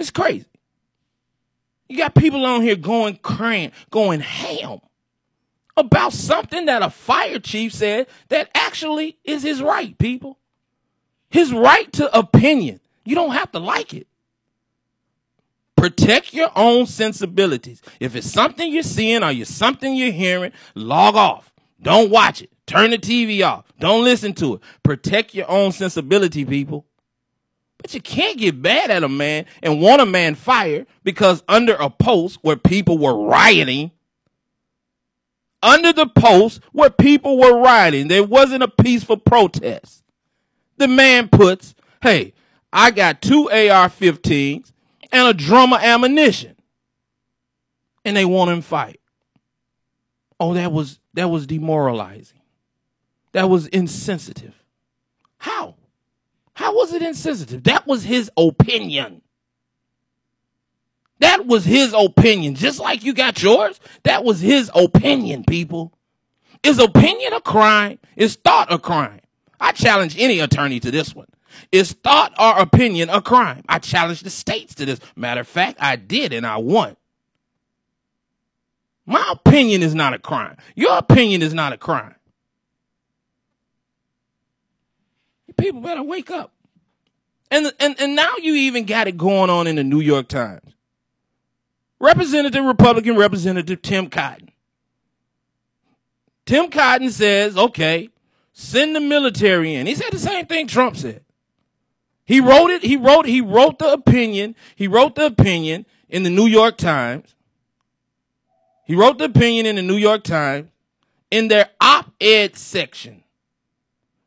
It's 0.00 0.10
crazy. 0.10 0.44
You 1.88 1.96
got 1.96 2.14
people 2.14 2.44
on 2.44 2.62
here 2.62 2.76
going 2.76 3.16
cran, 3.16 3.72
going 3.90 4.20
ham 4.20 4.80
about 5.76 6.12
something 6.12 6.66
that 6.66 6.82
a 6.82 6.90
fire 6.90 7.38
chief 7.38 7.72
said 7.72 8.08
that 8.28 8.50
actually 8.54 9.16
is 9.24 9.42
his 9.42 9.62
right, 9.62 9.96
people. 9.98 10.38
His 11.30 11.52
right 11.52 11.90
to 11.94 12.18
opinion. 12.18 12.80
You 13.04 13.14
don't 13.14 13.32
have 13.32 13.52
to 13.52 13.58
like 13.58 13.94
it. 13.94 14.06
Protect 15.76 16.34
your 16.34 16.50
own 16.56 16.86
sensibilities. 16.86 17.80
If 18.00 18.16
it's 18.16 18.30
something 18.30 18.72
you're 18.72 18.82
seeing 18.82 19.22
or 19.22 19.30
you're 19.30 19.46
something 19.46 19.94
you're 19.94 20.10
hearing, 20.12 20.52
log 20.74 21.14
off. 21.14 21.52
Don't 21.80 22.10
watch 22.10 22.42
it. 22.42 22.50
Turn 22.66 22.90
the 22.90 22.98
TV 22.98 23.46
off. 23.46 23.64
Don't 23.78 24.02
listen 24.02 24.34
to 24.34 24.54
it. 24.54 24.60
Protect 24.82 25.34
your 25.34 25.48
own 25.48 25.70
sensibility, 25.70 26.44
people. 26.44 26.84
But 27.78 27.94
you 27.94 28.00
can't 28.00 28.38
get 28.38 28.56
mad 28.56 28.90
at 28.90 29.04
a 29.04 29.08
man 29.08 29.46
and 29.62 29.80
want 29.80 30.02
a 30.02 30.06
man 30.06 30.34
fired 30.34 30.86
because 31.04 31.42
under 31.48 31.74
a 31.74 31.88
post 31.88 32.38
where 32.42 32.56
people 32.56 32.98
were 32.98 33.26
rioting, 33.26 33.92
under 35.62 35.92
the 35.92 36.06
post 36.06 36.60
where 36.72 36.90
people 36.90 37.38
were 37.38 37.60
rioting, 37.60 38.08
there 38.08 38.24
wasn't 38.24 38.62
a 38.62 38.68
peaceful 38.68 39.16
protest. 39.16 40.02
The 40.76 40.88
man 40.88 41.28
puts, 41.28 41.74
hey, 42.02 42.34
I 42.72 42.90
got 42.90 43.22
two 43.22 43.50
AR 43.50 43.88
15s 43.88 44.72
and 45.10 45.28
a 45.28 45.34
drum 45.34 45.72
of 45.72 45.80
ammunition. 45.80 46.56
And 48.04 48.16
they 48.16 48.24
want 48.24 48.50
him 48.50 48.62
fight. 48.62 49.00
Oh, 50.40 50.54
that 50.54 50.72
was 50.72 51.00
that 51.14 51.28
was 51.28 51.46
demoralizing. 51.46 52.38
That 53.32 53.50
was 53.50 53.66
insensitive. 53.66 54.54
How? 55.38 55.74
How 56.58 56.74
was 56.74 56.92
it 56.92 57.02
insensitive? 57.02 57.62
That 57.62 57.86
was 57.86 58.02
his 58.02 58.32
opinion. 58.36 59.22
That 61.20 61.46
was 61.46 61.64
his 61.64 61.94
opinion. 61.96 62.56
Just 62.56 62.80
like 62.80 63.04
you 63.04 63.14
got 63.14 63.40
yours, 63.40 63.78
that 64.02 64.24
was 64.24 64.40
his 64.40 64.68
opinion, 64.74 65.44
people. 65.44 65.92
Is 66.64 66.80
opinion 66.80 67.32
a 67.32 67.40
crime? 67.40 68.00
Is 68.16 68.34
thought 68.34 68.72
a 68.72 68.78
crime? 68.80 69.20
I 69.60 69.70
challenge 69.70 70.18
any 70.18 70.40
attorney 70.40 70.80
to 70.80 70.90
this 70.90 71.14
one. 71.14 71.28
Is 71.70 71.92
thought 71.92 72.34
or 72.40 72.58
opinion 72.58 73.08
a 73.08 73.22
crime? 73.22 73.62
I 73.68 73.78
challenge 73.78 74.22
the 74.22 74.30
states 74.30 74.74
to 74.74 74.84
this. 74.84 74.98
Matter 75.14 75.42
of 75.42 75.48
fact, 75.48 75.78
I 75.80 75.94
did 75.94 76.32
and 76.32 76.44
I 76.44 76.56
won. 76.56 76.96
My 79.06 79.24
opinion 79.30 79.84
is 79.84 79.94
not 79.94 80.12
a 80.12 80.18
crime. 80.18 80.56
Your 80.74 80.98
opinion 80.98 81.40
is 81.40 81.54
not 81.54 81.72
a 81.72 81.76
crime. 81.76 82.16
People 85.58 85.80
better 85.80 86.02
wake 86.02 86.30
up. 86.30 86.52
And, 87.50 87.72
and, 87.80 87.98
and 88.00 88.14
now 88.14 88.34
you 88.40 88.54
even 88.54 88.84
got 88.84 89.08
it 89.08 89.16
going 89.16 89.50
on 89.50 89.66
in 89.66 89.76
the 89.76 89.84
New 89.84 90.00
York 90.00 90.28
Times. 90.28 90.74
Representative, 92.00 92.64
Republican 92.64 93.16
Representative 93.16 93.82
Tim 93.82 94.08
Cotton. 94.08 94.50
Tim 96.46 96.70
Cotton 96.70 97.10
says, 97.10 97.56
okay, 97.56 98.10
send 98.52 98.94
the 98.94 99.00
military 99.00 99.74
in. 99.74 99.86
He 99.86 99.94
said 99.94 100.12
the 100.12 100.18
same 100.18 100.46
thing 100.46 100.66
Trump 100.66 100.96
said. 100.96 101.24
He 102.24 102.40
wrote 102.40 102.70
it, 102.70 102.82
he 102.82 102.96
wrote, 102.96 103.26
he 103.26 103.40
wrote 103.40 103.78
the 103.78 103.92
opinion, 103.92 104.54
he 104.76 104.86
wrote 104.86 105.14
the 105.14 105.26
opinion 105.26 105.86
in 106.08 106.22
the 106.22 106.30
New 106.30 106.46
York 106.46 106.76
Times. 106.76 107.34
He 108.84 108.94
wrote 108.94 109.18
the 109.18 109.24
opinion 109.24 109.66
in 109.66 109.76
the 109.76 109.82
New 109.82 109.96
York 109.96 110.24
Times 110.24 110.70
in 111.30 111.48
their 111.48 111.70
op-ed 111.80 112.56
section. 112.56 113.24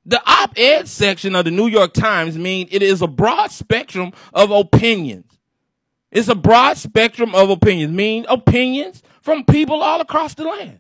The 0.06 0.22
op-ed 0.26 0.88
section 0.88 1.36
of 1.36 1.46
the 1.46 1.52
New 1.52 1.68
York 1.68 1.94
Times 1.94 2.38
means 2.38 2.70
it 2.72 2.82
is 2.82 3.02
a 3.02 3.08
broad 3.08 3.52
spectrum 3.52 4.14
of 4.34 4.50
opinions. 4.52 5.38
It's 6.12 6.28
a 6.28 6.36
broad 6.36 6.78
spectrum 6.78 7.34
of 7.36 7.50
opinions, 7.50 7.94
mean 7.94 8.26
opinions 8.28 9.04
from 9.22 9.46
people 9.46 9.82
all 9.82 10.02
across 10.02 10.34
the 10.34 10.44
land. 10.44 10.80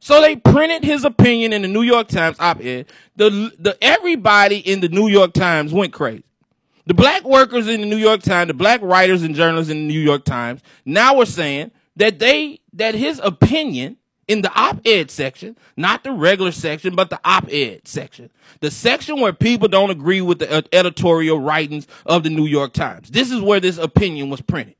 So 0.00 0.20
they 0.20 0.34
printed 0.34 0.82
his 0.82 1.04
opinion 1.04 1.52
in 1.52 1.62
the 1.62 1.68
New 1.68 1.82
York 1.82 2.08
Times 2.08 2.36
op-ed. 2.40 2.86
The, 3.14 3.52
the, 3.58 3.78
everybody 3.80 4.58
in 4.58 4.80
the 4.80 4.88
New 4.88 5.06
York 5.06 5.32
Times 5.32 5.72
went 5.72 5.92
crazy. 5.92 6.24
The 6.86 6.94
black 6.94 7.22
workers 7.22 7.68
in 7.68 7.80
the 7.80 7.86
New 7.86 7.96
York 7.96 8.22
Times, 8.22 8.48
the 8.48 8.54
black 8.54 8.82
writers 8.82 9.22
and 9.22 9.36
journalists 9.36 9.70
in 9.70 9.86
the 9.86 9.94
New 9.94 10.00
York 10.00 10.24
Times 10.24 10.60
now 10.84 11.20
are 11.20 11.26
saying 11.26 11.70
that 11.94 12.18
they, 12.18 12.58
that 12.72 12.96
his 12.96 13.20
opinion 13.22 13.96
in 14.28 14.42
the 14.42 14.52
op-ed 14.54 15.10
section, 15.10 15.56
not 15.76 16.04
the 16.04 16.12
regular 16.12 16.52
section, 16.52 16.94
but 16.94 17.10
the 17.10 17.20
op-ed 17.24 17.86
section, 17.86 18.30
the 18.60 18.70
section 18.70 19.20
where 19.20 19.32
people 19.32 19.68
don't 19.68 19.90
agree 19.90 20.20
with 20.20 20.38
the 20.38 20.64
editorial 20.72 21.40
writings 21.40 21.86
of 22.06 22.22
the 22.22 22.30
New 22.30 22.46
York 22.46 22.72
Times. 22.72 23.10
This 23.10 23.30
is 23.30 23.40
where 23.40 23.60
this 23.60 23.78
opinion 23.78 24.30
was 24.30 24.40
printed. 24.40 24.76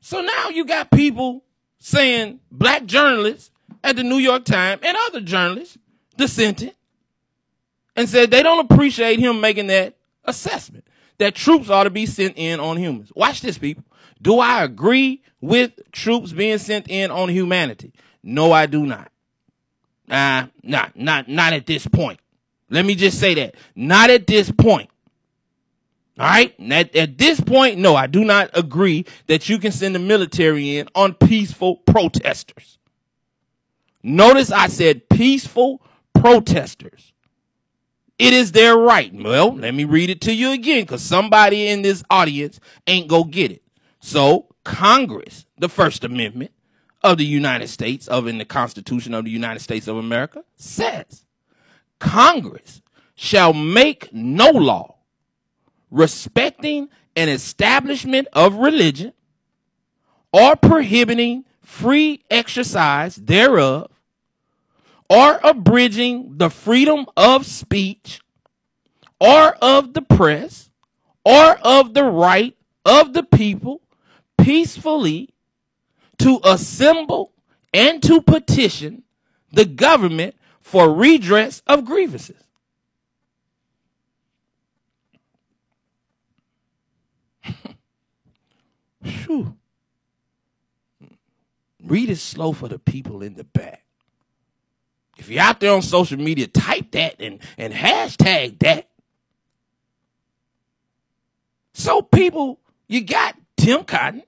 So 0.00 0.22
now 0.22 0.48
you 0.48 0.64
got 0.64 0.90
people 0.90 1.44
saying 1.78 2.40
black 2.50 2.86
journalists 2.86 3.50
at 3.84 3.96
the 3.96 4.02
New 4.02 4.16
York 4.16 4.44
Times 4.44 4.80
and 4.82 4.96
other 5.08 5.20
journalists 5.20 5.76
dissented 6.16 6.74
and 7.94 8.08
said 8.08 8.30
they 8.30 8.42
don't 8.42 8.70
appreciate 8.70 9.18
him 9.18 9.40
making 9.40 9.66
that 9.66 9.96
assessment 10.24 10.86
that 11.18 11.34
troops 11.34 11.68
ought 11.68 11.84
to 11.84 11.90
be 11.90 12.06
sent 12.06 12.34
in 12.38 12.58
on 12.58 12.76
humans. 12.76 13.12
Watch 13.14 13.42
this, 13.42 13.58
people. 13.58 13.84
Do 14.20 14.40
I 14.40 14.64
agree 14.64 15.22
with 15.40 15.72
troops 15.92 16.32
being 16.32 16.58
sent 16.58 16.88
in 16.88 17.10
on 17.10 17.28
humanity? 17.28 17.92
No, 18.22 18.52
I 18.52 18.66
do 18.66 18.84
not. 18.84 19.10
Uh, 20.10 20.46
not, 20.62 20.96
not, 20.96 21.28
not 21.28 21.52
at 21.52 21.66
this 21.66 21.86
point. 21.86 22.20
Let 22.70 22.84
me 22.84 22.94
just 22.94 23.18
say 23.18 23.34
that. 23.34 23.54
Not 23.74 24.10
at 24.10 24.26
this 24.26 24.50
point. 24.50 24.90
All 26.18 26.26
right. 26.26 26.54
At, 26.70 26.94
at 26.96 27.18
this 27.18 27.40
point, 27.40 27.78
no, 27.78 27.94
I 27.94 28.06
do 28.06 28.24
not 28.24 28.50
agree 28.54 29.06
that 29.26 29.48
you 29.48 29.58
can 29.58 29.72
send 29.72 29.94
the 29.94 30.00
military 30.00 30.76
in 30.76 30.88
on 30.94 31.14
peaceful 31.14 31.76
protesters. 31.76 32.78
Notice 34.02 34.50
I 34.50 34.68
said 34.68 35.08
peaceful 35.08 35.82
protesters. 36.14 37.12
It 38.18 38.32
is 38.32 38.52
their 38.52 38.76
right. 38.76 39.12
Well, 39.14 39.54
let 39.54 39.74
me 39.74 39.84
read 39.84 40.10
it 40.10 40.20
to 40.22 40.34
you 40.34 40.50
again 40.50 40.82
because 40.82 41.02
somebody 41.02 41.68
in 41.68 41.82
this 41.82 42.02
audience 42.10 42.58
ain't 42.86 43.08
go 43.08 43.22
get 43.22 43.52
it. 43.52 43.62
So 44.00 44.46
Congress, 44.64 45.46
the 45.56 45.68
First 45.68 46.04
Amendment 46.04 46.52
of 47.02 47.18
the 47.18 47.26
United 47.26 47.68
States, 47.68 48.08
of 48.08 48.26
in 48.26 48.38
the 48.38 48.44
Constitution 48.44 49.14
of 49.14 49.24
the 49.24 49.30
United 49.30 49.60
States 49.60 49.88
of 49.88 49.96
America, 49.96 50.44
says 50.56 51.24
Congress 51.98 52.82
shall 53.14 53.52
make 53.52 54.12
no 54.12 54.50
law 54.50 54.96
respecting 55.90 56.88
an 57.16 57.28
establishment 57.28 58.28
of 58.32 58.54
religion 58.54 59.12
or 60.32 60.54
prohibiting 60.54 61.44
free 61.62 62.22
exercise 62.30 63.16
thereof 63.16 63.90
or 65.10 65.40
abridging 65.42 66.36
the 66.36 66.50
freedom 66.50 67.06
of 67.16 67.46
speech 67.46 68.20
or 69.20 69.54
of 69.56 69.94
the 69.94 70.02
press 70.02 70.70
or 71.24 71.58
of 71.62 71.94
the 71.94 72.04
right 72.04 72.56
of 72.84 73.12
the 73.14 73.22
people 73.22 73.80
peacefully 74.38 75.34
to 76.18 76.40
assemble 76.44 77.32
and 77.72 78.02
to 78.02 78.22
petition 78.22 79.02
the 79.52 79.64
government 79.64 80.34
for 80.60 80.92
redress 80.92 81.62
of 81.66 81.84
grievances. 81.84 82.42
Whew. 89.02 89.56
Read 91.84 92.10
it 92.10 92.16
slow 92.16 92.52
for 92.52 92.68
the 92.68 92.78
people 92.78 93.22
in 93.22 93.34
the 93.34 93.44
back. 93.44 93.84
If 95.18 95.28
you're 95.28 95.42
out 95.42 95.60
there 95.60 95.72
on 95.72 95.82
social 95.82 96.18
media, 96.18 96.46
type 96.46 96.92
that 96.92 97.16
and, 97.18 97.40
and 97.56 97.72
hashtag 97.72 98.60
that. 98.60 98.88
So, 101.74 102.02
people, 102.02 102.60
you 102.88 103.00
got 103.02 103.36
Tim 103.56 103.84
Cotton, 103.84 104.22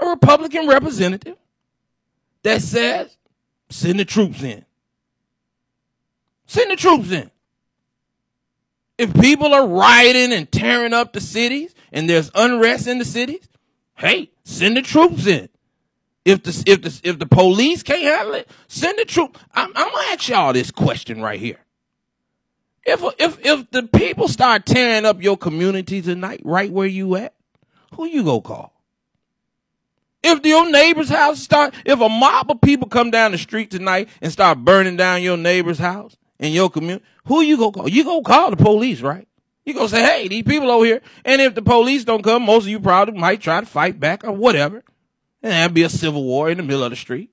a 0.00 0.06
Republican 0.06 0.66
representative, 0.66 1.36
that 2.42 2.62
says, 2.62 3.16
send 3.68 4.00
the 4.00 4.04
troops 4.04 4.42
in. 4.42 4.64
Send 6.46 6.70
the 6.70 6.76
troops 6.76 7.10
in. 7.10 7.30
If 8.98 9.14
people 9.14 9.54
are 9.54 9.66
rioting 9.66 10.32
and 10.32 10.50
tearing 10.50 10.92
up 10.92 11.12
the 11.12 11.20
cities 11.20 11.74
and 11.92 12.08
there's 12.08 12.30
unrest 12.34 12.86
in 12.86 12.98
the 12.98 13.04
cities, 13.04 13.48
hey, 13.94 14.30
send 14.44 14.76
the 14.76 14.82
troops 14.82 15.26
in. 15.26 15.48
If 16.24 16.42
the 16.42 16.62
if 16.66 16.82
the 16.82 17.00
if 17.02 17.18
the 17.18 17.26
police 17.26 17.82
can't 17.82 18.02
handle 18.02 18.34
it, 18.34 18.50
send 18.68 18.98
the 18.98 19.06
troop. 19.06 19.38
I'm, 19.54 19.68
I'm 19.74 19.90
gonna 19.90 20.08
ask 20.12 20.28
y'all 20.28 20.52
this 20.52 20.70
question 20.70 21.22
right 21.22 21.40
here. 21.40 21.60
If 22.84 23.02
if 23.18 23.38
if 23.44 23.70
the 23.70 23.84
people 23.84 24.28
start 24.28 24.66
tearing 24.66 25.06
up 25.06 25.22
your 25.22 25.36
community 25.36 26.02
tonight, 26.02 26.42
right 26.44 26.70
where 26.70 26.86
you 26.86 27.16
at, 27.16 27.34
who 27.94 28.04
you 28.06 28.22
go 28.22 28.40
call? 28.40 28.79
If 30.22 30.44
your 30.44 30.70
neighbor's 30.70 31.08
house 31.08 31.40
start, 31.40 31.74
if 31.84 32.00
a 32.00 32.08
mob 32.08 32.50
of 32.50 32.60
people 32.60 32.88
come 32.88 33.10
down 33.10 33.32
the 33.32 33.38
street 33.38 33.70
tonight 33.70 34.08
and 34.20 34.30
start 34.30 34.58
burning 34.58 34.96
down 34.96 35.22
your 35.22 35.36
neighbor's 35.36 35.78
house 35.78 36.16
in 36.38 36.52
your 36.52 36.68
community, 36.68 37.04
who 37.24 37.40
you 37.40 37.56
go 37.56 37.72
call? 37.72 37.88
You 37.88 38.04
go 38.04 38.20
call 38.22 38.50
the 38.50 38.56
police, 38.56 39.00
right? 39.00 39.26
You 39.64 39.74
gonna 39.74 39.88
say, 39.88 40.02
hey, 40.02 40.28
these 40.28 40.42
people 40.42 40.70
over 40.70 40.84
here. 40.84 41.00
And 41.24 41.40
if 41.40 41.54
the 41.54 41.62
police 41.62 42.04
don't 42.04 42.22
come, 42.22 42.42
most 42.42 42.64
of 42.64 42.68
you 42.68 42.80
probably 42.80 43.18
might 43.18 43.40
try 43.40 43.60
to 43.60 43.66
fight 43.66 43.98
back 43.98 44.24
or 44.24 44.32
whatever. 44.32 44.82
And 45.42 45.52
there'd 45.52 45.74
be 45.74 45.84
a 45.84 45.88
civil 45.88 46.24
war 46.24 46.50
in 46.50 46.58
the 46.58 46.62
middle 46.62 46.84
of 46.84 46.90
the 46.90 46.96
street. 46.96 47.30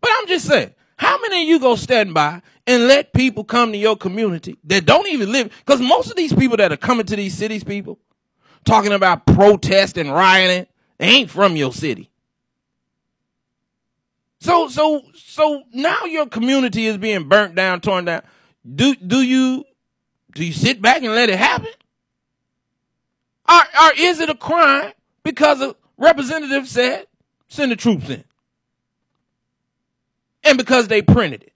But 0.00 0.10
I'm 0.14 0.28
just 0.28 0.46
saying, 0.46 0.74
how 0.96 1.20
many 1.20 1.42
of 1.42 1.48
you 1.48 1.58
go 1.58 1.74
stand 1.74 2.14
by 2.14 2.42
and 2.66 2.86
let 2.86 3.12
people 3.12 3.42
come 3.42 3.72
to 3.72 3.78
your 3.78 3.96
community 3.96 4.58
that 4.64 4.86
don't 4.86 5.08
even 5.08 5.32
live? 5.32 5.52
Because 5.64 5.80
most 5.80 6.10
of 6.10 6.16
these 6.16 6.32
people 6.32 6.56
that 6.58 6.70
are 6.70 6.76
coming 6.76 7.06
to 7.06 7.16
these 7.16 7.34
cities, 7.34 7.64
people 7.64 7.98
talking 8.64 8.92
about 8.92 9.26
protest 9.26 9.96
and 9.96 10.12
rioting, 10.12 10.66
they 10.98 11.06
ain't 11.06 11.30
from 11.30 11.56
your 11.56 11.72
city. 11.72 12.11
So, 14.42 14.66
so, 14.66 15.02
so 15.14 15.62
now 15.72 16.04
your 16.04 16.26
community 16.26 16.86
is 16.86 16.98
being 16.98 17.28
burnt 17.28 17.54
down, 17.54 17.80
torn 17.80 18.06
down. 18.06 18.22
Do, 18.74 18.92
do 18.96 19.22
you, 19.22 19.62
do 20.34 20.44
you 20.44 20.52
sit 20.52 20.82
back 20.82 20.96
and 20.96 21.14
let 21.14 21.30
it 21.30 21.38
happen? 21.38 21.70
Or, 23.48 23.60
or 23.60 23.90
is 23.96 24.18
it 24.18 24.28
a 24.30 24.34
crime 24.34 24.94
because 25.22 25.60
a 25.60 25.76
representative 25.96 26.66
said, 26.66 27.06
send 27.46 27.70
the 27.70 27.76
troops 27.76 28.10
in? 28.10 28.24
And 30.42 30.58
because 30.58 30.88
they 30.88 31.02
printed 31.02 31.44
it. 31.44 31.52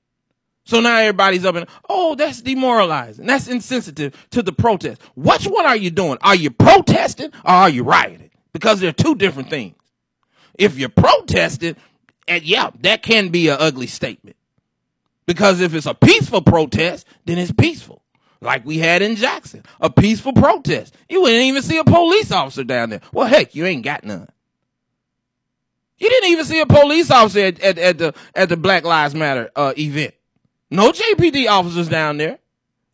So 0.64 0.78
now 0.78 0.96
everybody's 0.98 1.44
up 1.44 1.56
and, 1.56 1.66
oh, 1.88 2.14
that's 2.14 2.40
demoralizing. 2.40 3.26
That's 3.26 3.48
insensitive 3.48 4.14
to 4.30 4.44
the 4.44 4.52
protest. 4.52 5.02
Which 5.16 5.46
one 5.46 5.66
are 5.66 5.76
you 5.76 5.90
doing? 5.90 6.18
Are 6.20 6.36
you 6.36 6.52
protesting 6.52 7.32
or 7.44 7.50
are 7.50 7.68
you 7.68 7.82
rioting? 7.82 8.30
Because 8.52 8.78
they're 8.78 8.92
two 8.92 9.16
different 9.16 9.50
things. 9.50 9.74
If 10.54 10.78
you're 10.78 10.88
protesting, 10.88 11.74
and 12.28 12.42
yeah, 12.42 12.70
that 12.80 13.02
can 13.02 13.28
be 13.28 13.48
an 13.48 13.56
ugly 13.58 13.86
statement. 13.86 14.36
Because 15.26 15.60
if 15.60 15.74
it's 15.74 15.86
a 15.86 15.94
peaceful 15.94 16.40
protest, 16.40 17.06
then 17.24 17.38
it's 17.38 17.52
peaceful. 17.52 18.02
Like 18.40 18.64
we 18.64 18.78
had 18.78 19.02
in 19.02 19.16
Jackson, 19.16 19.64
a 19.80 19.90
peaceful 19.90 20.32
protest. 20.32 20.94
You 21.08 21.22
wouldn't 21.22 21.42
even 21.42 21.62
see 21.62 21.78
a 21.78 21.84
police 21.84 22.30
officer 22.30 22.64
down 22.64 22.90
there. 22.90 23.00
Well, 23.12 23.26
heck, 23.26 23.54
you 23.54 23.64
ain't 23.64 23.84
got 23.84 24.04
none. 24.04 24.28
You 25.98 26.08
didn't 26.10 26.30
even 26.30 26.44
see 26.44 26.60
a 26.60 26.66
police 26.66 27.10
officer 27.10 27.40
at, 27.40 27.60
at, 27.60 27.78
at 27.78 27.98
the 27.98 28.14
at 28.34 28.48
the 28.48 28.56
Black 28.56 28.84
Lives 28.84 29.14
Matter 29.14 29.50
uh, 29.56 29.72
event. 29.78 30.14
No 30.70 30.92
JPD 30.92 31.48
officers 31.48 31.88
down 31.88 32.18
there. 32.18 32.38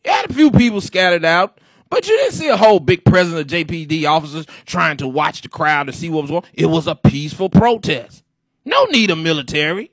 You 0.05 0.11
had 0.11 0.29
a 0.29 0.33
few 0.33 0.51
people 0.51 0.79
scattered 0.79 1.25
out, 1.25 1.59
but 1.89 2.07
you 2.07 2.15
didn't 2.17 2.33
see 2.33 2.47
a 2.47 2.57
whole 2.57 2.79
big 2.79 3.03
presence 3.03 3.39
of 3.39 3.47
JPD 3.47 4.09
officers 4.09 4.45
trying 4.65 4.97
to 4.97 5.07
watch 5.07 5.41
the 5.41 5.49
crowd 5.49 5.87
to 5.87 5.93
see 5.93 6.09
what 6.09 6.21
was 6.21 6.31
going. 6.31 6.43
It 6.53 6.67
was 6.67 6.87
a 6.87 6.95
peaceful 6.95 7.49
protest. 7.49 8.22
No 8.65 8.85
need 8.85 9.09
of 9.11 9.17
military. 9.17 9.91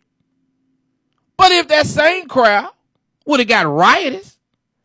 But 1.37 1.53
if 1.53 1.69
that 1.69 1.87
same 1.87 2.29
crowd 2.29 2.71
would 3.27 3.41
have 3.41 3.49
got 3.49 3.67
riotous 3.67 4.39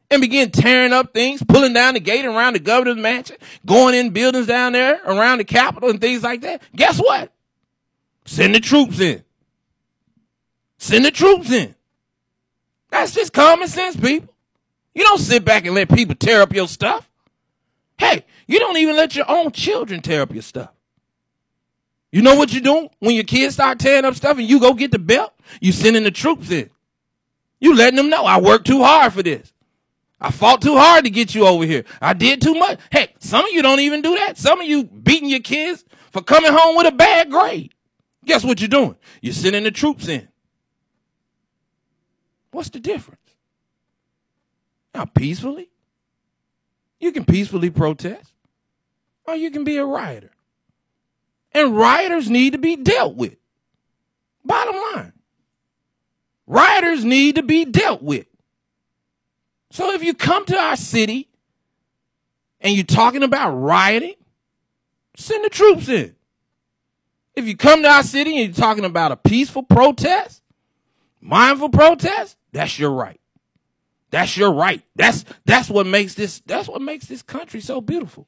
and 0.10 0.22
began 0.22 0.52
tearing 0.52 0.94
up 0.94 1.14
things, 1.14 1.44
pulling 1.44 1.74
down 1.74 1.96
the 1.96 2.00
gate 2.00 2.26
around 2.26 2.54
the 2.54 2.60
governor's 2.60 2.98
mansion, 2.98 3.38
going 3.66 3.96
in 3.96 4.12
buildings 4.12 4.48
down 4.48 4.74
there 4.74 5.02
around 5.06 5.40
the 5.40 5.44
Capitol 5.44 5.90
and 5.90 6.00
things 6.00 6.24
like 6.24 6.42
that, 6.42 6.62
guess 6.76 6.98
what? 6.98 7.32
Send 8.26 8.56
the 8.56 8.60
troops 8.60 9.00
in. 9.00 9.24
Send 10.78 11.06
the 11.06 11.12
troops 11.12 11.52
in. 11.52 11.76
That's 12.90 13.14
just 13.14 13.34
common 13.34 13.68
sense, 13.68 13.96
people. 13.96 14.34
You 14.94 15.04
don't 15.04 15.20
sit 15.20 15.44
back 15.44 15.66
and 15.66 15.76
let 15.76 15.90
people 15.90 16.16
tear 16.16 16.42
up 16.42 16.54
your 16.54 16.68
stuff. 16.68 17.10
Hey, 17.98 18.26
you 18.48 18.60
don't 18.60 18.78
even 18.78 18.96
let 18.96 19.16
your 19.16 19.30
own 19.30 19.52
children 19.52 20.02
tear 20.02 20.22
up 20.22 20.32
your 20.32 20.42
stuff. 20.42 20.72
You 22.16 22.22
know 22.22 22.36
what 22.36 22.54
you're 22.54 22.62
doing 22.62 22.90
when 23.00 23.14
your 23.14 23.26
kids 23.26 23.56
start 23.56 23.78
tearing 23.78 24.06
up 24.06 24.16
stuff 24.16 24.38
and 24.38 24.48
you 24.48 24.58
go 24.58 24.74
get 24.74 24.92
the 24.92 25.00
belt? 25.00 25.34
You 25.60 25.74
sending 25.74 26.04
the 26.04 26.12
troops 26.12 26.50
in. 26.50 26.70
You 27.60 27.76
letting 27.76 27.98
them 27.98 28.10
know 28.10 28.24
I 28.24 28.40
worked 28.40 28.66
too 28.66 28.82
hard 28.82 29.12
for 29.12 29.22
this. 29.22 29.52
I 30.22 30.32
fought 30.32 30.62
too 30.62 30.78
hard 30.78 31.04
to 31.04 31.10
get 31.10 31.36
you 31.36 31.46
over 31.46 31.66
here. 31.66 31.84
I 32.02 32.14
did 32.14 32.42
too 32.42 32.54
much. 32.54 32.80
Heck, 32.90 33.16
some 33.20 33.44
of 33.44 33.52
you 33.52 33.62
don't 33.62 33.82
even 33.82 34.02
do 34.02 34.16
that. 34.16 34.38
Some 34.38 34.62
of 34.62 34.66
you 34.66 34.86
beating 34.86 35.28
your 35.28 35.42
kids 35.42 35.84
for 36.14 36.22
coming 36.22 36.54
home 36.54 36.78
with 36.78 36.88
a 36.88 36.94
bad 36.94 37.30
grade. 37.30 37.74
Guess 38.24 38.46
what 38.46 38.62
you're 38.62 38.70
doing? 38.70 38.96
You're 39.22 39.34
sending 39.34 39.66
the 39.66 39.72
troops 39.72 40.08
in. 40.08 40.26
What's 42.52 42.70
the 42.70 42.80
difference? 42.80 43.20
Now, 44.94 45.04
peacefully, 45.04 45.70
you 46.98 47.12
can 47.12 47.26
peacefully 47.26 47.72
protest, 47.72 48.32
or 49.28 49.36
you 49.36 49.52
can 49.52 49.66
be 49.66 49.76
a 49.76 49.86
rioter. 49.86 50.32
And 51.56 51.74
rioters 51.78 52.30
need 52.30 52.52
to 52.52 52.58
be 52.58 52.76
dealt 52.76 53.16
with. 53.16 53.38
Bottom 54.44 54.76
line. 54.76 55.14
Rioters 56.46 57.06
need 57.06 57.36
to 57.36 57.44
be 57.44 57.64
dealt 57.64 58.04
with. 58.04 58.28
So 59.72 59.94
if 59.94 60.04
you 60.04 60.14
come 60.14 60.46
to 60.48 60.58
our 60.58 60.76
city 60.76 61.30
and 62.60 62.76
you're 62.76 62.84
talking 62.84 63.24
about 63.24 63.52
rioting, 63.52 64.16
send 65.16 65.46
the 65.46 65.50
troops 65.50 65.88
in. 65.88 66.18
If 67.36 67.48
you 67.48 67.56
come 67.56 67.84
to 67.84 67.90
our 67.90 68.04
city 68.04 68.38
and 68.38 68.48
you're 68.48 68.66
talking 68.66 68.84
about 68.84 69.14
a 69.14 69.18
peaceful 69.18 69.64
protest, 69.64 70.44
mindful 71.22 71.70
protest, 71.70 72.36
that's 72.52 72.78
your 72.78 72.92
right. 72.92 73.22
That's 74.12 74.36
your 74.36 74.52
right. 74.52 74.82
That's 74.98 75.24
that's 75.46 75.70
what 75.70 75.88
makes 75.88 76.16
this 76.16 76.42
that's 76.46 76.68
what 76.68 76.82
makes 76.82 77.06
this 77.06 77.22
country 77.22 77.62
so 77.62 77.80
beautiful. 77.80 78.28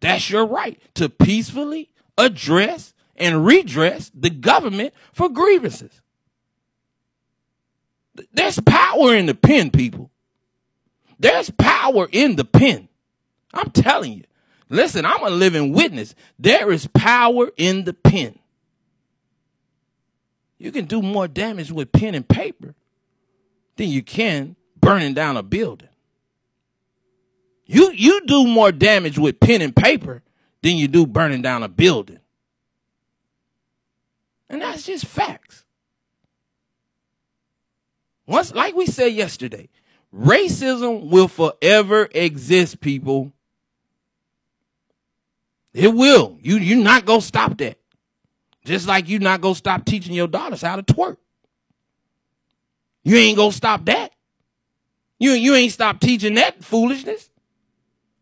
That's 0.00 0.28
your 0.28 0.46
right 0.46 0.78
to 0.94 1.08
peacefully 1.08 1.90
address 2.18 2.94
and 3.16 3.44
redress 3.44 4.10
the 4.14 4.30
government 4.30 4.94
for 5.12 5.28
grievances. 5.28 6.00
There's 8.32 8.60
power 8.60 9.14
in 9.14 9.26
the 9.26 9.34
pen, 9.34 9.70
people. 9.70 10.10
There's 11.18 11.50
power 11.50 12.08
in 12.10 12.36
the 12.36 12.44
pen. 12.44 12.88
I'm 13.52 13.70
telling 13.70 14.12
you. 14.14 14.24
Listen, 14.68 15.04
I'm 15.04 15.24
a 15.24 15.30
living 15.30 15.72
witness. 15.72 16.14
There 16.38 16.70
is 16.70 16.86
power 16.88 17.50
in 17.56 17.84
the 17.84 17.92
pen. 17.92 18.38
You 20.58 20.70
can 20.70 20.84
do 20.84 21.02
more 21.02 21.26
damage 21.26 21.72
with 21.72 21.90
pen 21.90 22.14
and 22.14 22.26
paper 22.26 22.74
than 23.76 23.88
you 23.88 24.02
can 24.02 24.56
burning 24.80 25.14
down 25.14 25.36
a 25.36 25.42
building. 25.42 25.88
You 27.66 27.92
you 27.92 28.26
do 28.26 28.46
more 28.46 28.72
damage 28.72 29.18
with 29.18 29.40
pen 29.40 29.62
and 29.62 29.74
paper 29.74 30.22
than 30.62 30.76
you 30.76 30.88
do 30.88 31.06
burning 31.06 31.42
down 31.42 31.62
a 31.62 31.68
building. 31.68 32.18
And 34.48 34.62
that's 34.62 34.84
just 34.84 35.06
facts. 35.06 35.64
Once 38.26 38.54
like 38.54 38.74
we 38.74 38.86
said 38.86 39.12
yesterday, 39.12 39.68
racism 40.14 41.08
will 41.10 41.28
forever 41.28 42.08
exist, 42.12 42.80
people. 42.80 43.32
It 45.72 45.94
will. 45.94 46.38
You 46.42 46.58
you're 46.58 46.82
not 46.82 47.04
gonna 47.04 47.20
stop 47.20 47.58
that. 47.58 47.78
Just 48.64 48.86
like 48.86 49.08
you're 49.08 49.20
not 49.20 49.40
gonna 49.40 49.54
stop 49.54 49.84
teaching 49.84 50.12
your 50.12 50.28
daughters 50.28 50.62
how 50.62 50.76
to 50.76 50.82
twerk. 50.82 51.16
You 53.02 53.16
ain't 53.16 53.36
gonna 53.36 53.52
stop 53.52 53.84
that. 53.86 54.12
You 55.18 55.32
you 55.32 55.54
ain't 55.54 55.72
stop 55.72 56.00
teaching 56.00 56.34
that 56.34 56.62
foolishness. 56.62 57.29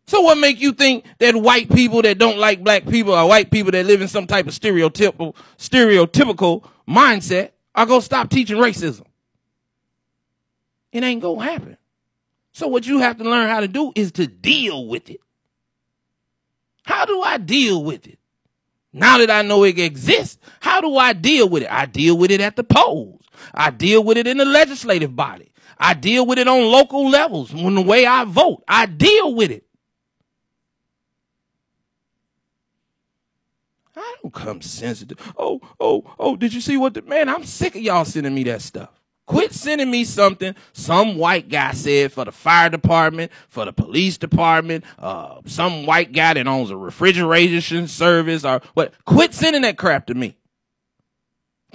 So 0.09 0.21
what 0.21 0.39
make 0.39 0.59
you 0.59 0.71
think 0.71 1.05
that 1.19 1.35
white 1.35 1.69
people 1.69 2.01
that 2.01 2.17
don't 2.17 2.39
like 2.39 2.63
black 2.63 2.87
people 2.87 3.13
or 3.13 3.27
white 3.27 3.51
people 3.51 3.71
that 3.73 3.85
live 3.85 4.01
in 4.01 4.07
some 4.07 4.25
type 4.25 4.47
of 4.47 4.55
stereotypical 4.55 5.35
stereotypical 5.59 6.65
mindset 6.87 7.51
are 7.75 7.85
gonna 7.85 8.01
stop 8.01 8.31
teaching 8.31 8.57
racism? 8.57 9.05
It 10.91 11.03
ain't 11.03 11.21
gonna 11.21 11.43
happen. 11.43 11.77
So 12.53 12.67
what 12.67 12.87
you 12.87 12.97
have 13.01 13.19
to 13.19 13.23
learn 13.23 13.49
how 13.49 13.59
to 13.59 13.67
do 13.67 13.91
is 13.93 14.11
to 14.13 14.25
deal 14.25 14.87
with 14.87 15.11
it. 15.11 15.19
How 16.85 17.05
do 17.05 17.21
I 17.21 17.37
deal 17.37 17.83
with 17.83 18.07
it? 18.07 18.17
Now 18.91 19.19
that 19.19 19.29
I 19.29 19.43
know 19.43 19.63
it 19.63 19.77
exists, 19.77 20.39
how 20.59 20.81
do 20.81 20.97
I 20.97 21.13
deal 21.13 21.47
with 21.47 21.61
it? 21.61 21.71
I 21.71 21.85
deal 21.85 22.17
with 22.17 22.31
it 22.31 22.41
at 22.41 22.55
the 22.55 22.63
polls. 22.63 23.21
I 23.53 23.69
deal 23.69 24.03
with 24.03 24.17
it 24.17 24.25
in 24.25 24.37
the 24.37 24.45
legislative 24.45 25.15
body. 25.15 25.51
I 25.77 25.93
deal 25.93 26.25
with 26.25 26.39
it 26.39 26.47
on 26.47 26.63
local 26.63 27.11
levels. 27.11 27.53
When 27.53 27.75
the 27.75 27.81
way 27.81 28.07
I 28.07 28.23
vote, 28.23 28.63
I 28.67 28.87
deal 28.87 29.35
with 29.35 29.51
it. 29.51 29.65
I 33.99 34.15
don't 34.29 34.43
come 34.43 34.61
sensitive. 34.61 35.17
Oh, 35.37 35.61
oh, 35.79 36.03
oh, 36.19 36.35
did 36.35 36.53
you 36.53 36.61
see 36.61 36.77
what 36.77 36.93
the 36.93 37.01
man? 37.01 37.29
I'm 37.29 37.43
sick 37.43 37.75
of 37.75 37.81
y'all 37.81 38.05
sending 38.05 38.33
me 38.33 38.43
that 38.43 38.61
stuff. 38.61 38.89
Quit 39.25 39.53
sending 39.53 39.91
me 39.91 40.03
something 40.05 40.55
some 40.73 41.15
white 41.15 41.49
guy 41.49 41.71
said 41.73 42.11
for 42.11 42.25
the 42.25 42.31
fire 42.31 42.69
department, 42.69 43.31
for 43.47 43.65
the 43.65 43.73
police 43.73 44.17
department, 44.17 44.83
uh, 44.97 45.39
some 45.45 45.85
white 45.85 46.11
guy 46.11 46.33
that 46.33 46.47
owns 46.47 46.71
a 46.71 46.77
refrigeration 46.77 47.87
service 47.87 48.43
or 48.43 48.61
what. 48.73 48.93
Quit 49.05 49.33
sending 49.33 49.61
that 49.61 49.77
crap 49.77 50.07
to 50.07 50.15
me. 50.15 50.35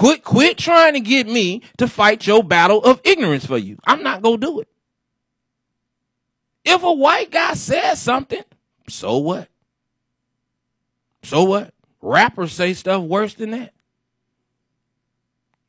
Quit, 0.01 0.25
quit 0.25 0.59
trying 0.59 0.95
to 0.95 1.01
get 1.01 1.29
me 1.29 1.63
to 1.79 1.87
fight 1.87 2.27
your 2.27 2.43
battle 2.43 2.83
of 2.83 3.01
ignorance 3.05 3.47
for 3.47 3.59
you. 3.59 3.79
I'm 3.87 4.03
not 4.03 4.23
going 4.23 4.41
to 4.41 4.47
do 4.47 4.61
it. 4.61 4.69
If 6.65 6.83
a 6.83 6.93
white 6.93 7.31
guy 7.31 7.55
says 7.55 8.03
something, 8.03 8.43
so 8.89 9.19
what? 9.19 9.49
So 11.23 11.45
what? 11.45 11.74
Rappers 12.07 12.53
say 12.53 12.75
stuff 12.75 13.03
worse 13.03 13.33
than 13.33 13.53
that. 13.53 13.73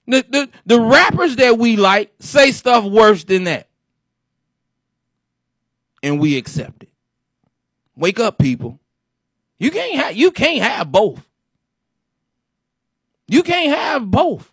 The, 0.06 0.26
the, 0.30 0.50
the 0.66 0.82
rappers 0.82 1.38
that 1.38 1.58
we 1.58 1.78
like 1.78 2.14
say 2.20 2.52
stuff 2.52 2.84
worse 2.84 3.24
than 3.24 3.46
that. 3.46 3.70
And 6.04 6.20
we 6.20 6.38
accept 6.38 6.84
it. 6.84 6.90
Wake 7.96 8.20
up, 8.20 8.38
people. 8.38 8.82
You 9.60 9.72
can't 9.72 9.96
have 9.96 10.18
you 10.18 10.32
can't 10.32 10.62
have 10.62 10.92
both. 10.92 11.26
You 13.30 13.42
can't 13.42 13.74
have 13.74 14.12
both. 14.12 14.52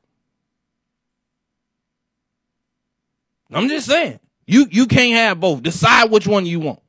I'm 3.50 3.68
just 3.68 3.88
saying. 3.88 4.20
You 4.46 4.68
you 4.70 4.86
can't 4.86 5.14
have 5.14 5.40
both. 5.40 5.64
Decide 5.64 6.12
which 6.12 6.28
one 6.28 6.46
you 6.46 6.60
want. 6.60 6.80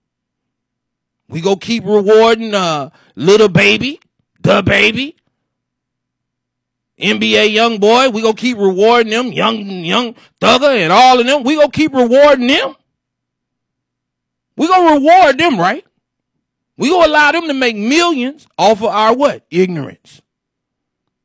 We 1.28 1.42
go 1.42 1.56
keep 1.56 1.84
rewarding 1.84 2.54
uh 2.54 2.92
little 3.16 3.50
baby, 3.50 4.00
the 4.44 4.62
baby, 4.62 5.16
NBA 7.00 7.56
YoungBoy, 7.56 8.14
we 8.14 8.22
gonna 8.22 8.34
keep 8.36 8.58
rewarding 8.58 9.12
them, 9.12 9.32
young 9.32 9.66
young 9.84 10.16
thugger 10.40 10.76
and 10.78 10.94
all 10.94 11.20
of 11.20 11.26
them. 11.26 11.44
We 11.44 11.56
gonna 11.56 11.72
keep 11.72 11.94
rewarding 11.94 12.48
them. 12.48 12.76
We 14.56 14.68
gonna 14.68 15.00
reward 15.00 15.38
them, 15.38 15.60
right? 15.60 15.86
We 16.78 16.90
gonna 16.90 17.08
allow 17.08 17.32
them 17.32 17.48
to 17.48 17.54
make 17.54 17.76
millions 17.76 18.48
off 18.58 18.80
of 18.82 18.90
our 18.90 19.16
what? 19.16 19.46
Ignorance. 19.50 20.22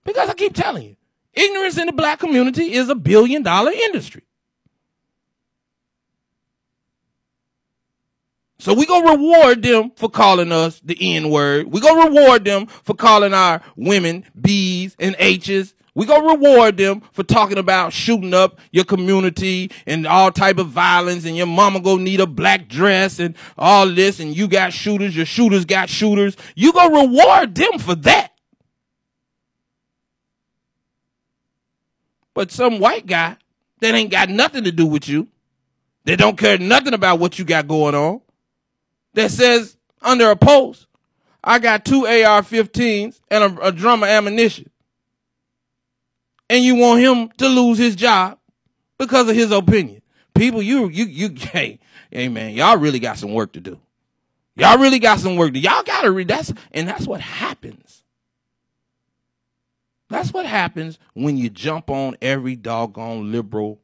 Because 0.04 0.31
I 0.31 0.35
keep 0.35 0.54
telling 0.54 0.85
you, 0.85 0.96
ignorance 1.35 1.76
in 1.76 1.87
the 1.87 1.92
black 1.92 2.18
community 2.18 2.72
is 2.72 2.88
a 2.88 2.94
billion 2.94 3.42
dollar 3.42 3.72
industry. 3.72 4.22
So 8.61 8.75
we 8.75 8.87
gonna 8.87 9.12
reward 9.12 9.62
them 9.62 9.92
for 9.94 10.09
calling 10.09 10.51
us 10.51 10.81
the 10.85 10.97
N 11.01 11.31
word. 11.31 11.68
We 11.73 11.81
gonna 11.81 12.09
reward 12.09 12.44
them 12.44 12.66
for 12.66 12.94
calling 12.94 13.33
our 13.33 13.62
women 13.77 14.25
B's 14.40 14.97
and 14.99 15.14
H's. 15.18 15.75
We 15.94 16.07
gonna 16.07 16.29
reward 16.29 16.77
them 16.77 17.03
for 17.12 17.23
talking 17.23 17.59
about 17.59 17.92
shooting 17.92 18.35
up 18.35 18.59
your 18.73 18.85
community 18.85 19.71
and 19.87 20.07
all 20.07 20.33
type 20.33 20.59
of 20.59 20.68
violence 20.68 21.25
and 21.25 21.37
your 21.37 21.47
mama 21.47 21.81
gonna 21.81 22.03
need 22.03 22.21
a 22.21 22.27
black 22.27 22.68
dress 22.68 23.21
and 23.21 23.37
all 23.57 23.88
this 23.88 24.18
and 24.18 24.37
you 24.37 24.49
got 24.49 24.73
shooters, 24.73 25.16
your 25.16 25.27
shooters 25.27 25.64
got 25.64 25.88
shooters. 25.88 26.37
You 26.57 26.73
gonna 26.73 27.01
reward 27.01 27.55
them 27.55 27.79
for 27.79 27.94
that. 27.94 28.33
But 32.35 32.51
some 32.51 32.81
white 32.81 33.07
guy 33.07 33.37
that 33.81 33.94
ain't 33.94 34.11
got 34.11 34.29
nothing 34.29 34.64
to 34.64 34.73
do 34.73 34.87
with 34.87 35.09
you, 35.09 35.29
that 36.05 36.18
don't 36.18 36.38
care 36.38 36.59
nothing 36.59 36.94
about 36.94 37.18
what 37.18 37.38
you 37.38 37.44
got 37.44 37.66
going 37.66 37.94
on, 37.97 38.21
that 39.18 39.33
says 39.33 39.76
under 40.00 40.31
a 40.31 40.37
post, 40.37 40.87
I 41.42 41.59
got 41.59 41.85
two 41.85 42.07
AR-15s 42.07 43.20
and 43.28 43.59
a, 43.59 43.66
a 43.66 43.72
drum 43.72 44.04
of 44.04 44.09
ammunition. 44.09 44.70
And 46.48 46.64
you 46.64 46.76
want 46.76 47.00
him 47.00 47.28
to 47.38 47.48
lose 47.48 47.78
his 47.78 47.96
job 47.96 48.38
because 48.96 49.28
of 49.28 49.35
his 49.35 49.50
opinion. 49.50 50.02
People, 50.35 50.62
you, 50.62 50.88
you, 50.88 51.04
you, 51.07 51.28
hey, 51.37 51.81
hey 52.12 52.28
man, 52.28 52.52
y'all 52.54 52.78
really 52.78 53.00
got 53.00 53.18
some 53.18 53.35
work 53.35 53.52
to 53.54 53.61
do. 53.61 53.81
Y'all 54.54 54.78
really 54.78 55.00
got 55.00 55.18
some 55.18 55.35
work 55.35 55.52
to 55.52 55.59
Y'all 55.59 55.83
gotta 55.83 56.12
read 56.12 56.28
that's, 56.28 56.52
and 56.70 56.87
that's 56.87 57.07
what 57.07 57.20
happens. 57.20 58.04
That's 60.09 60.33
what 60.33 60.46
happens 60.46 60.98
when 61.14 61.37
you 61.37 61.50
jump 61.50 61.90
on 61.90 62.16
every 62.22 62.54
doggone 62.54 63.33
liberal 63.33 63.81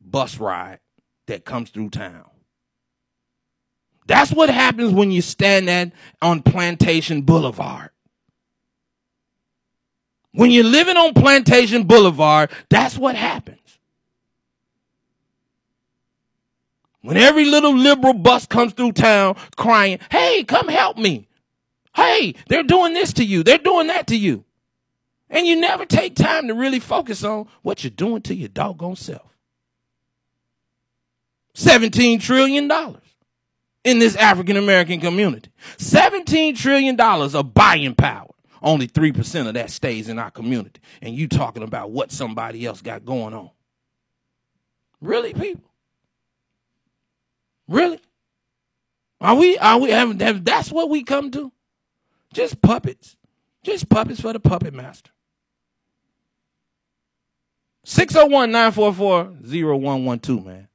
bus 0.00 0.38
ride 0.38 0.80
that 1.26 1.44
comes 1.44 1.68
through 1.68 1.90
town. 1.90 2.30
That's 4.06 4.32
what 4.32 4.48
happens 4.48 4.92
when 4.92 5.10
you 5.10 5.20
stand 5.20 5.68
at 5.68 5.92
on 6.22 6.42
Plantation 6.42 7.22
Boulevard. 7.22 7.90
When 10.32 10.50
you're 10.50 10.64
living 10.64 10.96
on 10.96 11.14
Plantation 11.14 11.84
Boulevard, 11.84 12.50
that's 12.68 12.96
what 12.96 13.16
happens. 13.16 13.58
When 17.00 17.16
every 17.16 17.44
little 17.44 17.74
liberal 17.74 18.14
bus 18.14 18.46
comes 18.46 18.72
through 18.72 18.92
town 18.92 19.36
crying, 19.56 19.98
hey, 20.10 20.44
come 20.44 20.68
help 20.68 20.98
me. 20.98 21.28
Hey, 21.94 22.34
they're 22.48 22.62
doing 22.62 22.94
this 22.94 23.14
to 23.14 23.24
you. 23.24 23.42
They're 23.42 23.58
doing 23.58 23.86
that 23.86 24.08
to 24.08 24.16
you. 24.16 24.44
And 25.30 25.46
you 25.46 25.58
never 25.58 25.86
take 25.86 26.14
time 26.14 26.48
to 26.48 26.54
really 26.54 26.80
focus 26.80 27.24
on 27.24 27.48
what 27.62 27.82
you're 27.82 27.90
doing 27.90 28.22
to 28.22 28.34
your 28.34 28.48
doggone 28.48 28.96
self. 28.96 29.34
$17 31.54 32.20
trillion 32.20 32.70
in 33.86 34.00
this 34.00 34.16
African 34.16 34.56
American 34.56 35.00
community. 35.00 35.50
$17 35.78 36.58
trillion 36.58 37.00
of 37.00 37.54
buying 37.54 37.94
power. 37.94 38.28
Only 38.60 38.88
3% 38.88 39.46
of 39.46 39.54
that 39.54 39.70
stays 39.70 40.08
in 40.08 40.18
our 40.18 40.30
community. 40.32 40.80
And 41.00 41.14
you 41.14 41.28
talking 41.28 41.62
about 41.62 41.92
what 41.92 42.10
somebody 42.10 42.66
else 42.66 42.82
got 42.82 43.04
going 43.04 43.32
on. 43.32 43.50
Really, 45.00 45.32
people? 45.32 45.70
Really? 47.68 48.00
Are 49.20 49.36
we, 49.36 49.56
are 49.58 49.78
we, 49.78 49.90
have, 49.90 50.20
have, 50.20 50.44
that's 50.44 50.72
what 50.72 50.90
we 50.90 51.04
come 51.04 51.30
to? 51.30 51.52
Just 52.34 52.60
puppets. 52.60 53.16
Just 53.62 53.88
puppets 53.88 54.20
for 54.20 54.32
the 54.32 54.40
puppet 54.40 54.74
master. 54.74 55.12
601 57.84 58.50
944 58.50 59.24
0112, 59.44 60.44
man. 60.44 60.68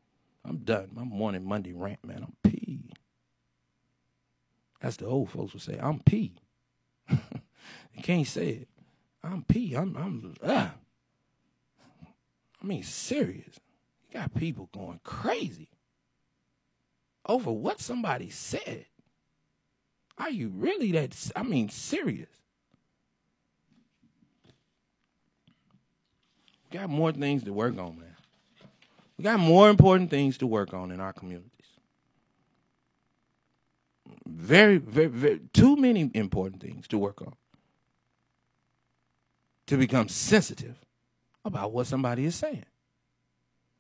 I'm 0.45 0.58
done. 0.60 0.89
My 0.93 1.04
morning 1.04 1.43
Monday 1.43 1.74
rant, 1.74 2.00
man. 2.06 2.24
I'm 2.24 2.36
P. 2.50 2.61
That's 4.82 4.98
the 4.98 5.06
old 5.06 5.30
folks 5.30 5.54
would 5.54 5.62
say. 5.62 5.78
I'm 5.82 6.00
P. 6.00 6.34
you 7.10 8.02
can't 8.02 8.28
say 8.28 8.48
it. 8.50 8.67
I'm 9.24 9.44
P. 9.44 9.76
I'm 9.76 9.96
I'm 9.96 10.36
ah. 10.44 10.74
I 12.62 12.65
mean, 12.65 12.84
serious. 12.84 13.60
You 14.10 14.20
got 14.20 14.34
people 14.34 14.70
going 14.74 15.00
crazy 15.04 15.70
over 17.26 17.52
what 17.52 17.80
somebody 17.80 18.30
said. 18.30 18.86
Are 20.17 20.30
you 20.30 20.50
really 20.50 20.91
that 20.91 21.15
I 21.36 21.44
mean 21.44 21.70
serious? 21.70 22.30
We 26.72 26.78
got 26.80 26.89
more 26.89 27.12
things 27.12 27.44
to 27.44 27.54
work 27.54 27.78
on, 27.78 28.00
man. 28.00 28.15
We 29.17 29.24
got 29.24 29.39
more 29.39 29.70
important 29.70 30.10
things 30.10 30.38
to 30.39 30.48
work 30.48 30.74
on 30.74 30.91
in 30.91 31.00
our 31.00 31.13
communities. 31.13 31.52
Very, 34.34 34.78
very, 34.78 35.08
very, 35.08 35.39
too 35.54 35.76
many 35.76 36.10
important 36.13 36.62
things 36.62 36.88
to 36.88 36.98
work 36.98 37.22
on. 37.22 37.34
To 39.67 39.78
become 39.78 40.08
sensitive 40.08 40.78
about 41.44 41.72
what 41.72 41.88
somebody 41.88 42.26
is 42.26 42.36
saying. 42.36 42.65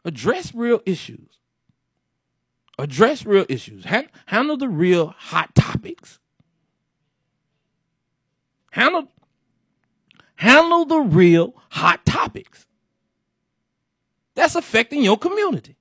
Address 0.03 0.53
real 0.53 0.81
issues. 0.85 1.39
Address 2.77 3.25
real 3.25 3.45
issues. 3.49 3.85
handle 4.25 4.57
the 4.57 4.69
real 4.69 5.13
hot 5.17 5.53
topics. 5.55 6.19
Handle, 8.71 9.11
handle 10.35 10.85
the 10.85 10.99
real 10.99 11.53
hot 11.69 12.05
topics 12.05 12.65
that's 14.35 14.55
affecting 14.55 15.03
your 15.03 15.17
community. 15.17 15.75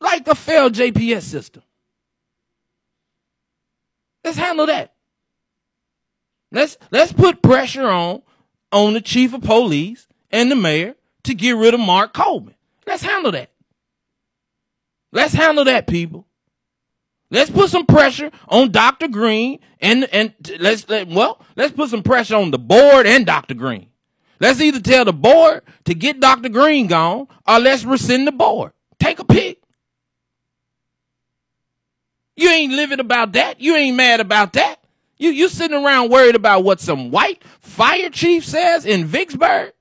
Like 0.00 0.24
the 0.24 0.34
failed 0.34 0.74
JPS 0.74 1.22
system. 1.22 1.62
Let's 4.24 4.38
handle 4.38 4.66
that. 4.66 4.94
Let's 6.50 6.76
let's 6.90 7.12
put 7.12 7.42
pressure 7.42 7.88
on 7.88 8.22
on 8.70 8.94
the 8.94 9.00
chief 9.00 9.34
of 9.34 9.42
police 9.42 10.06
and 10.30 10.50
the 10.50 10.56
mayor 10.56 10.94
to 11.24 11.34
get 11.34 11.56
rid 11.56 11.74
of 11.74 11.80
Mark 11.80 12.12
Coleman. 12.12 12.54
Let's 12.86 13.02
handle 13.02 13.32
that. 13.32 13.50
Let's 15.12 15.34
handle 15.34 15.64
that, 15.64 15.86
people. 15.86 16.26
Let's 17.30 17.50
put 17.50 17.70
some 17.70 17.86
pressure 17.86 18.30
on 18.48 18.72
Dr. 18.72 19.08
Greene 19.08 19.60
and 19.80 20.04
and 20.12 20.34
let's 20.60 20.86
let 20.88 21.08
well, 21.08 21.40
let's 21.56 21.72
put 21.72 21.88
some 21.88 22.02
pressure 22.02 22.36
on 22.36 22.50
the 22.50 22.58
board 22.58 23.06
and 23.06 23.24
Dr. 23.24 23.54
Greene. 23.54 23.88
Let's 24.38 24.60
either 24.60 24.80
tell 24.80 25.04
the 25.04 25.12
board 25.12 25.62
to 25.84 25.94
get 25.94 26.20
Dr. 26.20 26.50
Greene 26.50 26.88
gone 26.88 27.28
or 27.46 27.58
let's 27.58 27.84
rescind 27.84 28.26
the 28.26 28.32
board. 28.32 28.72
Take 28.98 29.18
a 29.18 29.24
pick. 29.24 29.61
You 32.36 32.48
ain't 32.48 32.72
living 32.72 33.00
about 33.00 33.32
that. 33.32 33.60
You 33.60 33.76
ain't 33.76 33.96
mad 33.96 34.20
about 34.20 34.54
that. 34.54 34.76
You 35.18 35.30
you 35.30 35.48
sitting 35.48 35.84
around 35.84 36.10
worried 36.10 36.34
about 36.34 36.64
what 36.64 36.80
some 36.80 37.10
white 37.10 37.42
fire 37.60 38.10
chief 38.10 38.44
says 38.44 38.84
in 38.84 39.04
Vicksburg? 39.04 39.72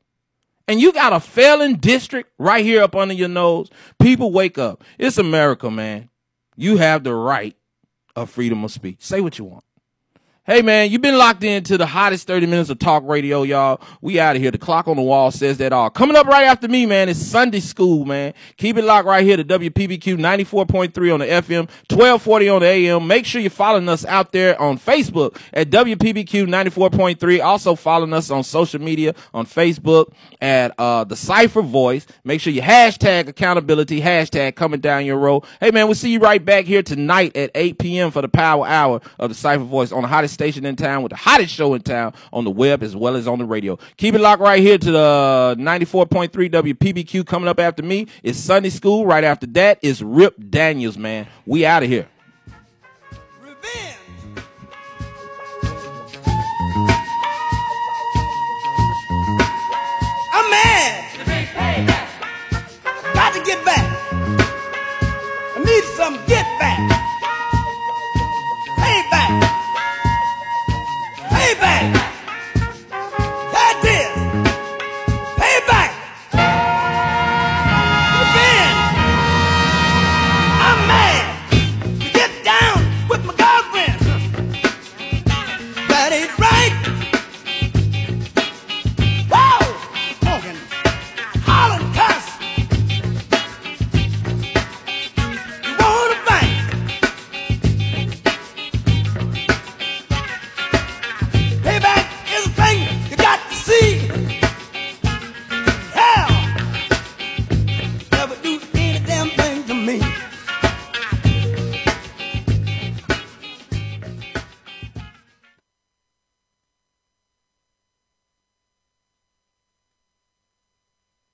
And 0.67 0.79
you 0.79 0.93
got 0.93 1.13
a 1.13 1.19
failing 1.19 1.77
district 1.77 2.31
right 2.37 2.63
here 2.63 2.83
up 2.83 2.95
under 2.95 3.13
your 3.13 3.27
nose. 3.27 3.69
People 3.99 4.31
wake 4.31 4.57
up. 4.57 4.83
It's 4.97 5.17
America, 5.17 5.71
man. 5.71 6.09
You 6.55 6.77
have 6.77 7.03
the 7.03 7.13
right 7.13 7.55
of 8.15 8.29
freedom 8.29 8.63
of 8.63 8.71
speech. 8.71 8.97
Say 8.99 9.19
what 9.21 9.37
you 9.39 9.45
want. 9.45 9.63
Hey 10.43 10.63
man, 10.63 10.89
you've 10.89 11.03
been 11.03 11.19
locked 11.19 11.43
into 11.43 11.77
the 11.77 11.85
hottest 11.85 12.25
30 12.25 12.47
minutes 12.47 12.71
of 12.71 12.79
talk 12.79 13.03
radio, 13.05 13.43
y'all. 13.43 13.79
We 14.01 14.19
out 14.19 14.35
of 14.35 14.41
here. 14.41 14.49
The 14.49 14.57
clock 14.57 14.87
on 14.87 14.95
the 14.95 15.03
wall 15.03 15.29
says 15.29 15.59
that 15.59 15.71
all. 15.71 15.91
Coming 15.91 16.15
up 16.15 16.25
right 16.25 16.45
after 16.45 16.67
me, 16.67 16.87
man, 16.87 17.09
is 17.09 17.23
Sunday 17.23 17.59
school, 17.59 18.05
man. 18.05 18.33
Keep 18.57 18.77
it 18.77 18.83
locked 18.83 19.05
right 19.05 19.23
here 19.23 19.37
to 19.37 19.43
WPBQ 19.43 20.17
94.3 20.17 21.13
on 21.13 21.19
the 21.19 21.27
FM, 21.27 21.69
1240 21.91 22.49
on 22.49 22.61
the 22.61 22.65
AM. 22.65 23.05
Make 23.05 23.27
sure 23.27 23.39
you're 23.39 23.51
following 23.51 23.87
us 23.87 24.03
out 24.03 24.31
there 24.31 24.59
on 24.59 24.79
Facebook 24.79 25.39
at 25.53 25.69
WPBQ 25.69 26.47
94.3. 26.47 27.43
Also 27.43 27.75
following 27.75 28.11
us 28.11 28.31
on 28.31 28.43
social 28.43 28.81
media 28.81 29.13
on 29.35 29.45
Facebook 29.45 30.11
at, 30.41 30.73
uh, 30.79 31.03
the 31.03 31.15
Cipher 31.15 31.61
Voice. 31.61 32.07
Make 32.23 32.41
sure 32.41 32.51
you 32.51 32.63
hashtag 32.63 33.27
accountability, 33.27 34.01
hashtag 34.01 34.55
coming 34.55 34.79
down 34.79 35.05
your 35.05 35.19
road. 35.19 35.43
Hey 35.59 35.69
man, 35.69 35.85
we'll 35.85 35.93
see 35.93 36.11
you 36.11 36.19
right 36.19 36.43
back 36.43 36.65
here 36.65 36.81
tonight 36.81 37.37
at 37.37 37.51
8 37.53 37.77
p.m. 37.77 38.09
for 38.09 38.23
the 38.23 38.27
power 38.27 38.65
hour 38.65 39.01
of 39.19 39.29
the 39.29 39.35
Cipher 39.35 39.65
Voice 39.65 39.91
on 39.91 40.01
the 40.01 40.07
hottest 40.07 40.31
station 40.41 40.65
in 40.65 40.75
town 40.75 41.03
with 41.03 41.11
the 41.11 41.15
hottest 41.15 41.53
show 41.53 41.75
in 41.75 41.81
town 41.83 42.11
on 42.33 42.43
the 42.43 42.49
web 42.49 42.81
as 42.81 42.95
well 42.95 43.15
as 43.15 43.27
on 43.27 43.37
the 43.37 43.45
radio. 43.45 43.77
Keep 43.97 44.15
it 44.15 44.21
locked 44.21 44.41
right 44.41 44.59
here 44.59 44.75
to 44.75 44.91
the 44.91 45.55
94.3 45.59 46.31
WPBQ 46.31 47.27
coming 47.27 47.47
up 47.47 47.59
after 47.59 47.83
me. 47.83 48.07
It's 48.23 48.39
Sunday 48.39 48.71
school. 48.71 49.05
Right 49.05 49.23
after 49.23 49.45
that 49.47 49.77
is 49.83 50.01
Rip 50.01 50.33
Daniels, 50.49 50.97
man. 50.97 51.27
We 51.45 51.63
out 51.63 51.83
of 51.83 51.89
here. 51.89 52.07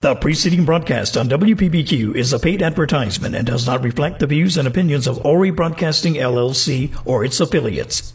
The 0.01 0.13
preceding 0.13 0.63
broadcast 0.63 1.17
on 1.17 1.27
WPBQ 1.27 2.15
is 2.15 2.31
a 2.31 2.37
paid 2.37 2.61
advertisement 2.61 3.33
and 3.33 3.47
does 3.47 3.65
not 3.65 3.83
reflect 3.83 4.19
the 4.19 4.27
views 4.27 4.55
and 4.55 4.67
opinions 4.67 5.07
of 5.07 5.25
Ori 5.25 5.49
Broadcasting 5.49 6.13
LLC 6.13 6.95
or 7.03 7.25
its 7.25 7.39
affiliates. 7.39 8.13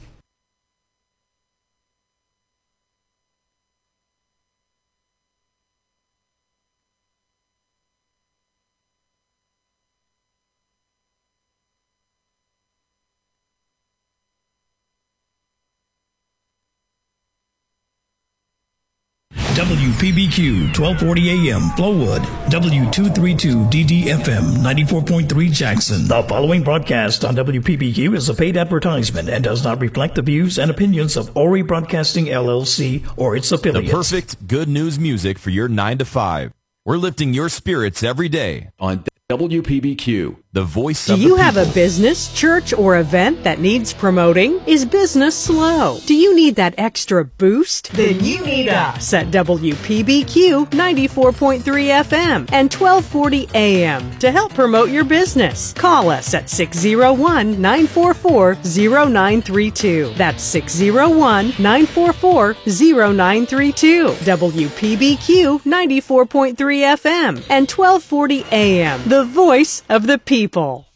WPBQ 20.02 20.76
1240 20.76 21.30
AM 21.30 21.60
Flowood, 21.78 22.22
W232DDFM 22.50 24.42
94.3 24.58 25.52
Jackson. 25.52 26.08
The 26.08 26.24
following 26.24 26.64
broadcast 26.64 27.24
on 27.24 27.36
WPBQ 27.36 28.16
is 28.16 28.28
a 28.28 28.34
paid 28.34 28.56
advertisement 28.56 29.28
and 29.28 29.44
does 29.44 29.62
not 29.62 29.80
reflect 29.80 30.16
the 30.16 30.22
views 30.22 30.58
and 30.58 30.72
opinions 30.72 31.16
of 31.16 31.36
Ori 31.36 31.62
Broadcasting 31.62 32.24
LLC 32.24 33.08
or 33.16 33.36
its 33.36 33.52
affiliates. 33.52 33.92
The 33.92 33.96
perfect 33.96 34.48
good 34.48 34.68
news 34.68 34.98
music 34.98 35.38
for 35.38 35.50
your 35.50 35.68
9 35.68 35.98
to 35.98 36.04
5. 36.04 36.52
We're 36.84 36.96
lifting 36.96 37.32
your 37.32 37.48
spirits 37.48 38.02
every 38.02 38.28
day 38.28 38.70
on 38.80 39.04
WPBQ, 39.30 40.41
the 40.52 40.62
voice 40.62 41.06
Do 41.06 41.16
you 41.16 41.36
the 41.36 41.42
have 41.42 41.56
a 41.56 41.64
business, 41.72 42.30
church, 42.34 42.74
or 42.74 42.98
event 42.98 43.42
that 43.42 43.58
needs 43.58 43.94
promoting? 43.94 44.60
Is 44.66 44.84
business 44.84 45.34
slow? 45.34 45.98
Do 46.04 46.14
you 46.14 46.36
need 46.36 46.56
that 46.56 46.74
extra 46.76 47.24
boost? 47.24 47.90
Then 47.92 48.22
you 48.22 48.44
need 48.44 48.68
us 48.68 49.14
at 49.14 49.28
WPBQ 49.28 50.66
94.3 50.66 51.62
FM 51.62 52.52
and 52.52 52.70
1240 52.70 53.48
AM 53.54 54.18
to 54.18 54.30
help 54.30 54.52
promote 54.52 54.90
your 54.90 55.04
business. 55.04 55.72
Call 55.72 56.10
us 56.10 56.34
at 56.34 56.50
601 56.50 57.58
944 57.60 58.56
0932. 58.56 60.12
That's 60.16 60.42
601 60.42 61.54
944 61.58 62.56
0932. 62.66 64.08
WPBQ 64.08 65.62
94.3 65.62 66.54
FM 66.54 67.42
and 67.48 67.70
1240 67.70 68.44
AM. 68.52 69.08
The 69.08 69.24
voice 69.24 69.82
of 69.88 70.06
the 70.06 70.18
people 70.18 70.41
people. 70.42 70.91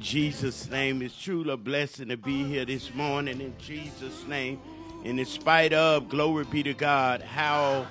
Jesus' 0.03 0.69
name 0.69 1.01
is 1.01 1.17
truly 1.17 1.53
a 1.53 1.57
blessing 1.57 2.09
to 2.09 2.17
be 2.17 2.43
here 2.43 2.65
this 2.65 2.93
morning 2.93 3.41
in 3.41 3.55
Jesus' 3.59 4.27
name. 4.27 4.61
And 5.05 5.21
in 5.21 5.25
spite 5.25 5.73
of, 5.73 6.09
glory 6.09 6.45
be 6.45 6.65
to 6.65 6.75
God, 6.75 7.23
how 7.23 7.87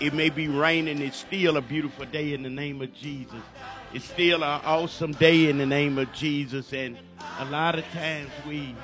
it 0.00 0.12
may 0.12 0.28
be 0.28 0.48
raining, 0.48 1.00
it's 1.00 1.18
still 1.18 1.56
a 1.56 1.60
beautiful 1.60 2.04
day 2.04 2.34
in 2.34 2.42
the 2.42 2.50
name 2.50 2.82
of 2.82 2.92
Jesus. 2.92 3.40
It's 3.94 4.04
still 4.04 4.42
an 4.42 4.60
awesome 4.64 5.12
day 5.12 5.48
in 5.48 5.58
the 5.58 5.66
name 5.66 5.98
of 5.98 6.12
Jesus. 6.12 6.72
And 6.72 6.98
a 7.38 7.44
lot 7.44 7.78
of 7.78 7.84
times 7.92 8.30
we 8.46 8.74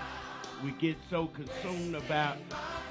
we 0.63 0.71
get 0.73 0.97
so 1.11 1.27
consumed 1.27 1.97
about 1.97 2.37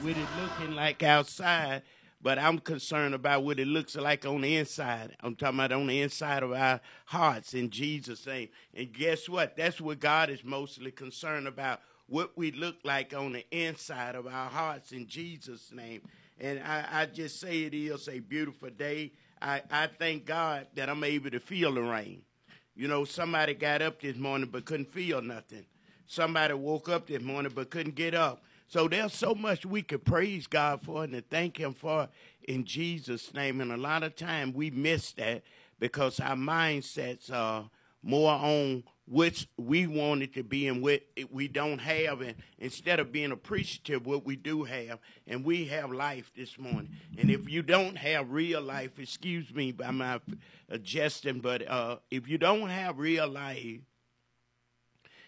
what 0.02 0.12
it 0.12 0.28
looking 0.42 0.76
like 0.76 1.02
outside, 1.02 1.82
but 2.24 2.38
I'm 2.38 2.60
concerned 2.60 3.16
about 3.16 3.44
what 3.44 3.60
it 3.60 3.68
looks 3.68 3.96
like 3.96 4.26
on 4.26 4.42
the 4.42 4.56
inside. 4.56 5.16
I'm 5.22 5.36
talking 5.36 5.60
about 5.60 5.72
on 5.72 5.88
the 5.88 6.02
inside 6.02 6.44
of 6.44 6.52
our 6.52 6.80
hearts 7.06 7.54
in 7.54 7.70
Jesus' 7.70 8.26
name. 8.28 8.50
And 8.74 8.94
guess 8.94 9.28
what? 9.28 9.58
That's 9.58 9.82
what 9.82 10.00
God 10.00 10.30
is 10.30 10.44
mostly 10.44 10.92
concerned 10.92 11.48
about. 11.48 11.82
What 12.08 12.38
we 12.38 12.52
look 12.52 12.76
like 12.84 13.14
on 13.16 13.32
the 13.32 13.46
inside 13.52 14.16
of 14.16 14.28
our 14.28 14.50
hearts 14.50 14.92
in 14.92 15.08
Jesus' 15.08 15.72
name. 15.72 16.02
And 16.40 16.60
I, 16.60 16.86
I 16.92 17.06
just 17.06 17.40
say 17.40 17.64
it 17.64 17.74
is 17.74 18.08
a 18.08 18.20
beautiful 18.20 18.70
day. 18.70 19.14
I, 19.42 19.62
I 19.72 19.88
thank 19.88 20.26
God 20.26 20.68
that 20.76 20.90
I'm 20.90 21.04
able 21.04 21.32
to 21.32 21.40
feel 21.40 21.74
the 21.74 21.82
rain. 21.82 22.22
You 22.76 22.88
know, 22.88 23.06
somebody 23.06 23.54
got 23.54 23.82
up 23.82 24.02
this 24.02 24.18
morning 24.18 24.50
but 24.52 24.66
couldn't 24.66 24.92
feel 24.92 25.22
nothing. 25.22 25.66
Somebody 26.06 26.54
woke 26.54 26.90
up 26.90 27.08
this 27.08 27.22
morning 27.22 27.52
but 27.56 27.70
couldn't 27.70 27.96
get 27.96 28.14
up. 28.14 28.44
So 28.72 28.88
there's 28.88 29.12
so 29.12 29.36
much 29.36 29.66
we 29.66 29.82
could 29.82 30.06
praise 30.06 30.48
God 30.48 30.82
for 30.82 31.04
and 31.04 31.12
to 31.12 31.20
thank 31.20 31.58
Him 31.58 31.74
for 31.74 32.08
in 32.42 32.64
Jesus' 32.64 33.34
name. 33.34 33.60
And 33.60 33.70
a 33.70 33.76
lot 33.76 34.02
of 34.02 34.16
time 34.16 34.54
we 34.54 34.70
miss 34.70 35.12
that 35.16 35.44
because 35.78 36.22
our 36.22 36.38
mindsets 36.38 37.30
are 37.30 37.70
more 38.02 38.32
on 38.32 38.86
which 39.06 39.50
we 39.58 39.88
want 39.88 40.24
it 40.24 40.34
to 40.36 40.44
be 40.44 40.70
and 40.70 40.82
what 40.82 41.02
we 41.30 41.50
don't 41.50 41.80
have, 41.80 42.22
and 42.22 42.36
instead 42.60 43.02
of 43.02 43.12
being 43.12 43.34
appreciative 43.34 44.06
what 44.06 44.26
we 44.26 44.38
do 44.38 44.64
have, 44.64 45.00
and 45.28 45.44
we 45.44 45.66
have 45.66 45.92
life 45.92 46.32
this 46.34 46.58
morning. 46.58 46.92
And 47.18 47.30
if 47.30 47.50
you 47.50 47.62
don't 47.64 47.98
have 47.98 48.32
real 48.32 48.62
life, 48.62 48.98
excuse 49.00 49.54
me, 49.54 49.74
by 49.74 49.92
my 49.92 50.22
adjusting, 50.70 51.42
but 51.42 51.68
uh, 51.68 51.98
if 52.10 52.30
you 52.30 52.38
don't 52.38 52.70
have 52.70 53.00
real 53.00 53.28
life, 53.28 53.82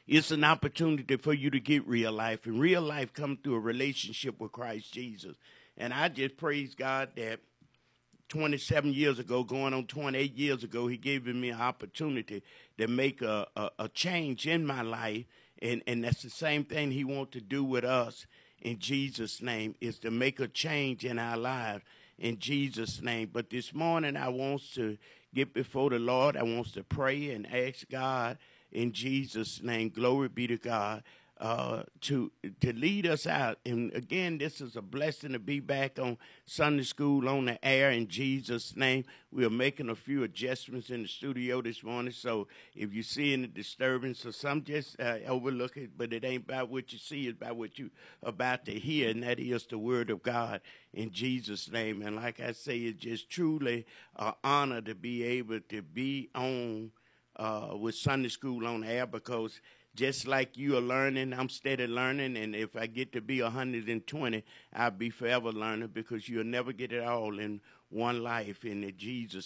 it's 0.07 0.31
an 0.31 0.43
opportunity 0.43 1.15
for 1.17 1.33
you 1.33 1.49
to 1.49 1.59
get 1.59 1.87
real 1.87 2.11
life, 2.11 2.45
and 2.45 2.59
real 2.59 2.81
life 2.81 3.13
comes 3.13 3.39
through 3.43 3.55
a 3.55 3.59
relationship 3.59 4.39
with 4.39 4.51
Christ 4.51 4.93
Jesus. 4.93 5.37
And 5.77 5.93
I 5.93 6.09
just 6.09 6.37
praise 6.37 6.75
God 6.75 7.09
that 7.15 7.39
27 8.29 8.93
years 8.93 9.19
ago, 9.19 9.43
going 9.43 9.73
on 9.73 9.85
28 9.85 10.35
years 10.35 10.63
ago, 10.63 10.87
he 10.87 10.97
gave 10.97 11.25
me 11.25 11.49
an 11.49 11.61
opportunity 11.61 12.43
to 12.77 12.87
make 12.87 13.21
a, 13.21 13.47
a, 13.55 13.69
a 13.79 13.89
change 13.89 14.47
in 14.47 14.65
my 14.65 14.81
life. 14.81 15.25
And, 15.61 15.81
and 15.87 16.03
that's 16.03 16.23
the 16.23 16.29
same 16.29 16.63
thing 16.63 16.91
he 16.91 17.03
wants 17.03 17.31
to 17.33 17.41
do 17.41 17.63
with 17.63 17.85
us 17.85 18.25
in 18.61 18.79
Jesus' 18.79 19.41
name, 19.41 19.75
is 19.81 19.99
to 19.99 20.11
make 20.11 20.39
a 20.39 20.47
change 20.47 21.05
in 21.05 21.19
our 21.19 21.37
lives 21.37 21.83
in 22.17 22.39
Jesus' 22.39 23.01
name. 23.01 23.29
But 23.31 23.49
this 23.49 23.73
morning, 23.73 24.15
I 24.15 24.29
want 24.29 24.61
to 24.75 24.97
get 25.33 25.53
before 25.53 25.89
the 25.89 25.99
Lord. 25.99 26.37
I 26.37 26.43
want 26.43 26.73
to 26.73 26.83
pray 26.83 27.31
and 27.31 27.47
ask 27.53 27.89
God 27.89 28.37
in 28.73 28.91
Jesus' 28.91 29.61
name. 29.61 29.89
Glory 29.89 30.29
be 30.29 30.47
to 30.47 30.57
God. 30.57 31.03
Uh, 31.39 31.83
to 31.99 32.31
to 32.61 32.71
lead 32.71 33.05
us 33.05 33.27
out, 33.27 33.57
and 33.65 33.91
again, 33.93 34.37
this 34.37 34.61
is 34.61 34.77
a 34.77 34.81
blessing 34.81 35.33
to 35.33 35.39
be 35.39 35.59
back 35.59 35.97
on 35.99 36.17
Sunday 36.45 36.83
school 36.83 37.27
on 37.27 37.45
the 37.45 37.65
air 37.65 37.89
in 37.91 38.07
Jesus' 38.07 38.77
name. 38.77 39.03
We 39.29 39.43
are 39.43 39.49
making 39.49 39.89
a 39.89 39.95
few 39.95 40.23
adjustments 40.23 40.89
in 40.89 41.01
the 41.01 41.07
studio 41.07 41.61
this 41.61 41.83
morning, 41.83 42.13
so 42.13 42.47
if 42.75 42.93
you 42.93 43.03
see 43.03 43.33
any 43.33 43.47
disturbance 43.47 44.25
or 44.25 44.31
some, 44.31 44.63
just 44.63 44.97
uh, 45.01 45.17
overlook 45.27 45.75
it. 45.75 45.97
But 45.97 46.13
it 46.13 46.23
ain't 46.23 46.43
about 46.43 46.69
what 46.69 46.93
you 46.93 46.99
see; 46.99 47.27
it's 47.27 47.41
about 47.41 47.57
what 47.57 47.77
you 47.77 47.89
about 48.21 48.63
to 48.65 48.79
hear, 48.79 49.09
and 49.09 49.23
that 49.23 49.39
is 49.39 49.65
the 49.65 49.79
word 49.79 50.11
of 50.11 50.23
God 50.23 50.61
in 50.93 51.11
Jesus' 51.11 51.69
name. 51.69 52.03
And 52.03 52.15
like 52.15 52.39
I 52.39 52.51
say, 52.51 52.77
it's 52.77 53.03
just 53.03 53.29
truly 53.29 53.85
an 54.17 54.33
honor 54.43 54.81
to 54.81 54.95
be 54.95 55.23
able 55.23 55.59
to 55.61 55.81
be 55.81 56.29
on 56.35 56.91
uh, 57.35 57.75
with 57.77 57.95
Sunday 57.95 58.29
school 58.29 58.67
on 58.67 58.83
air 58.83 59.05
because 59.05 59.59
just 59.95 60.27
like 60.27 60.57
you 60.57 60.75
are 60.77 60.81
learning, 60.81 61.33
I'm 61.33 61.49
steady 61.49 61.87
learning. 61.87 62.37
And 62.37 62.55
if 62.55 62.75
I 62.75 62.87
get 62.87 63.11
to 63.13 63.21
be 63.21 63.41
120, 63.41 64.43
I'll 64.73 64.91
be 64.91 65.09
forever 65.09 65.51
learning 65.51 65.89
because 65.93 66.27
you'll 66.27 66.43
never 66.45 66.73
get 66.73 66.91
it 66.91 67.03
all 67.03 67.39
in 67.39 67.61
one 67.89 68.23
life. 68.23 68.65
In 68.65 68.81
the 68.81 68.91
Jesus' 68.91 69.41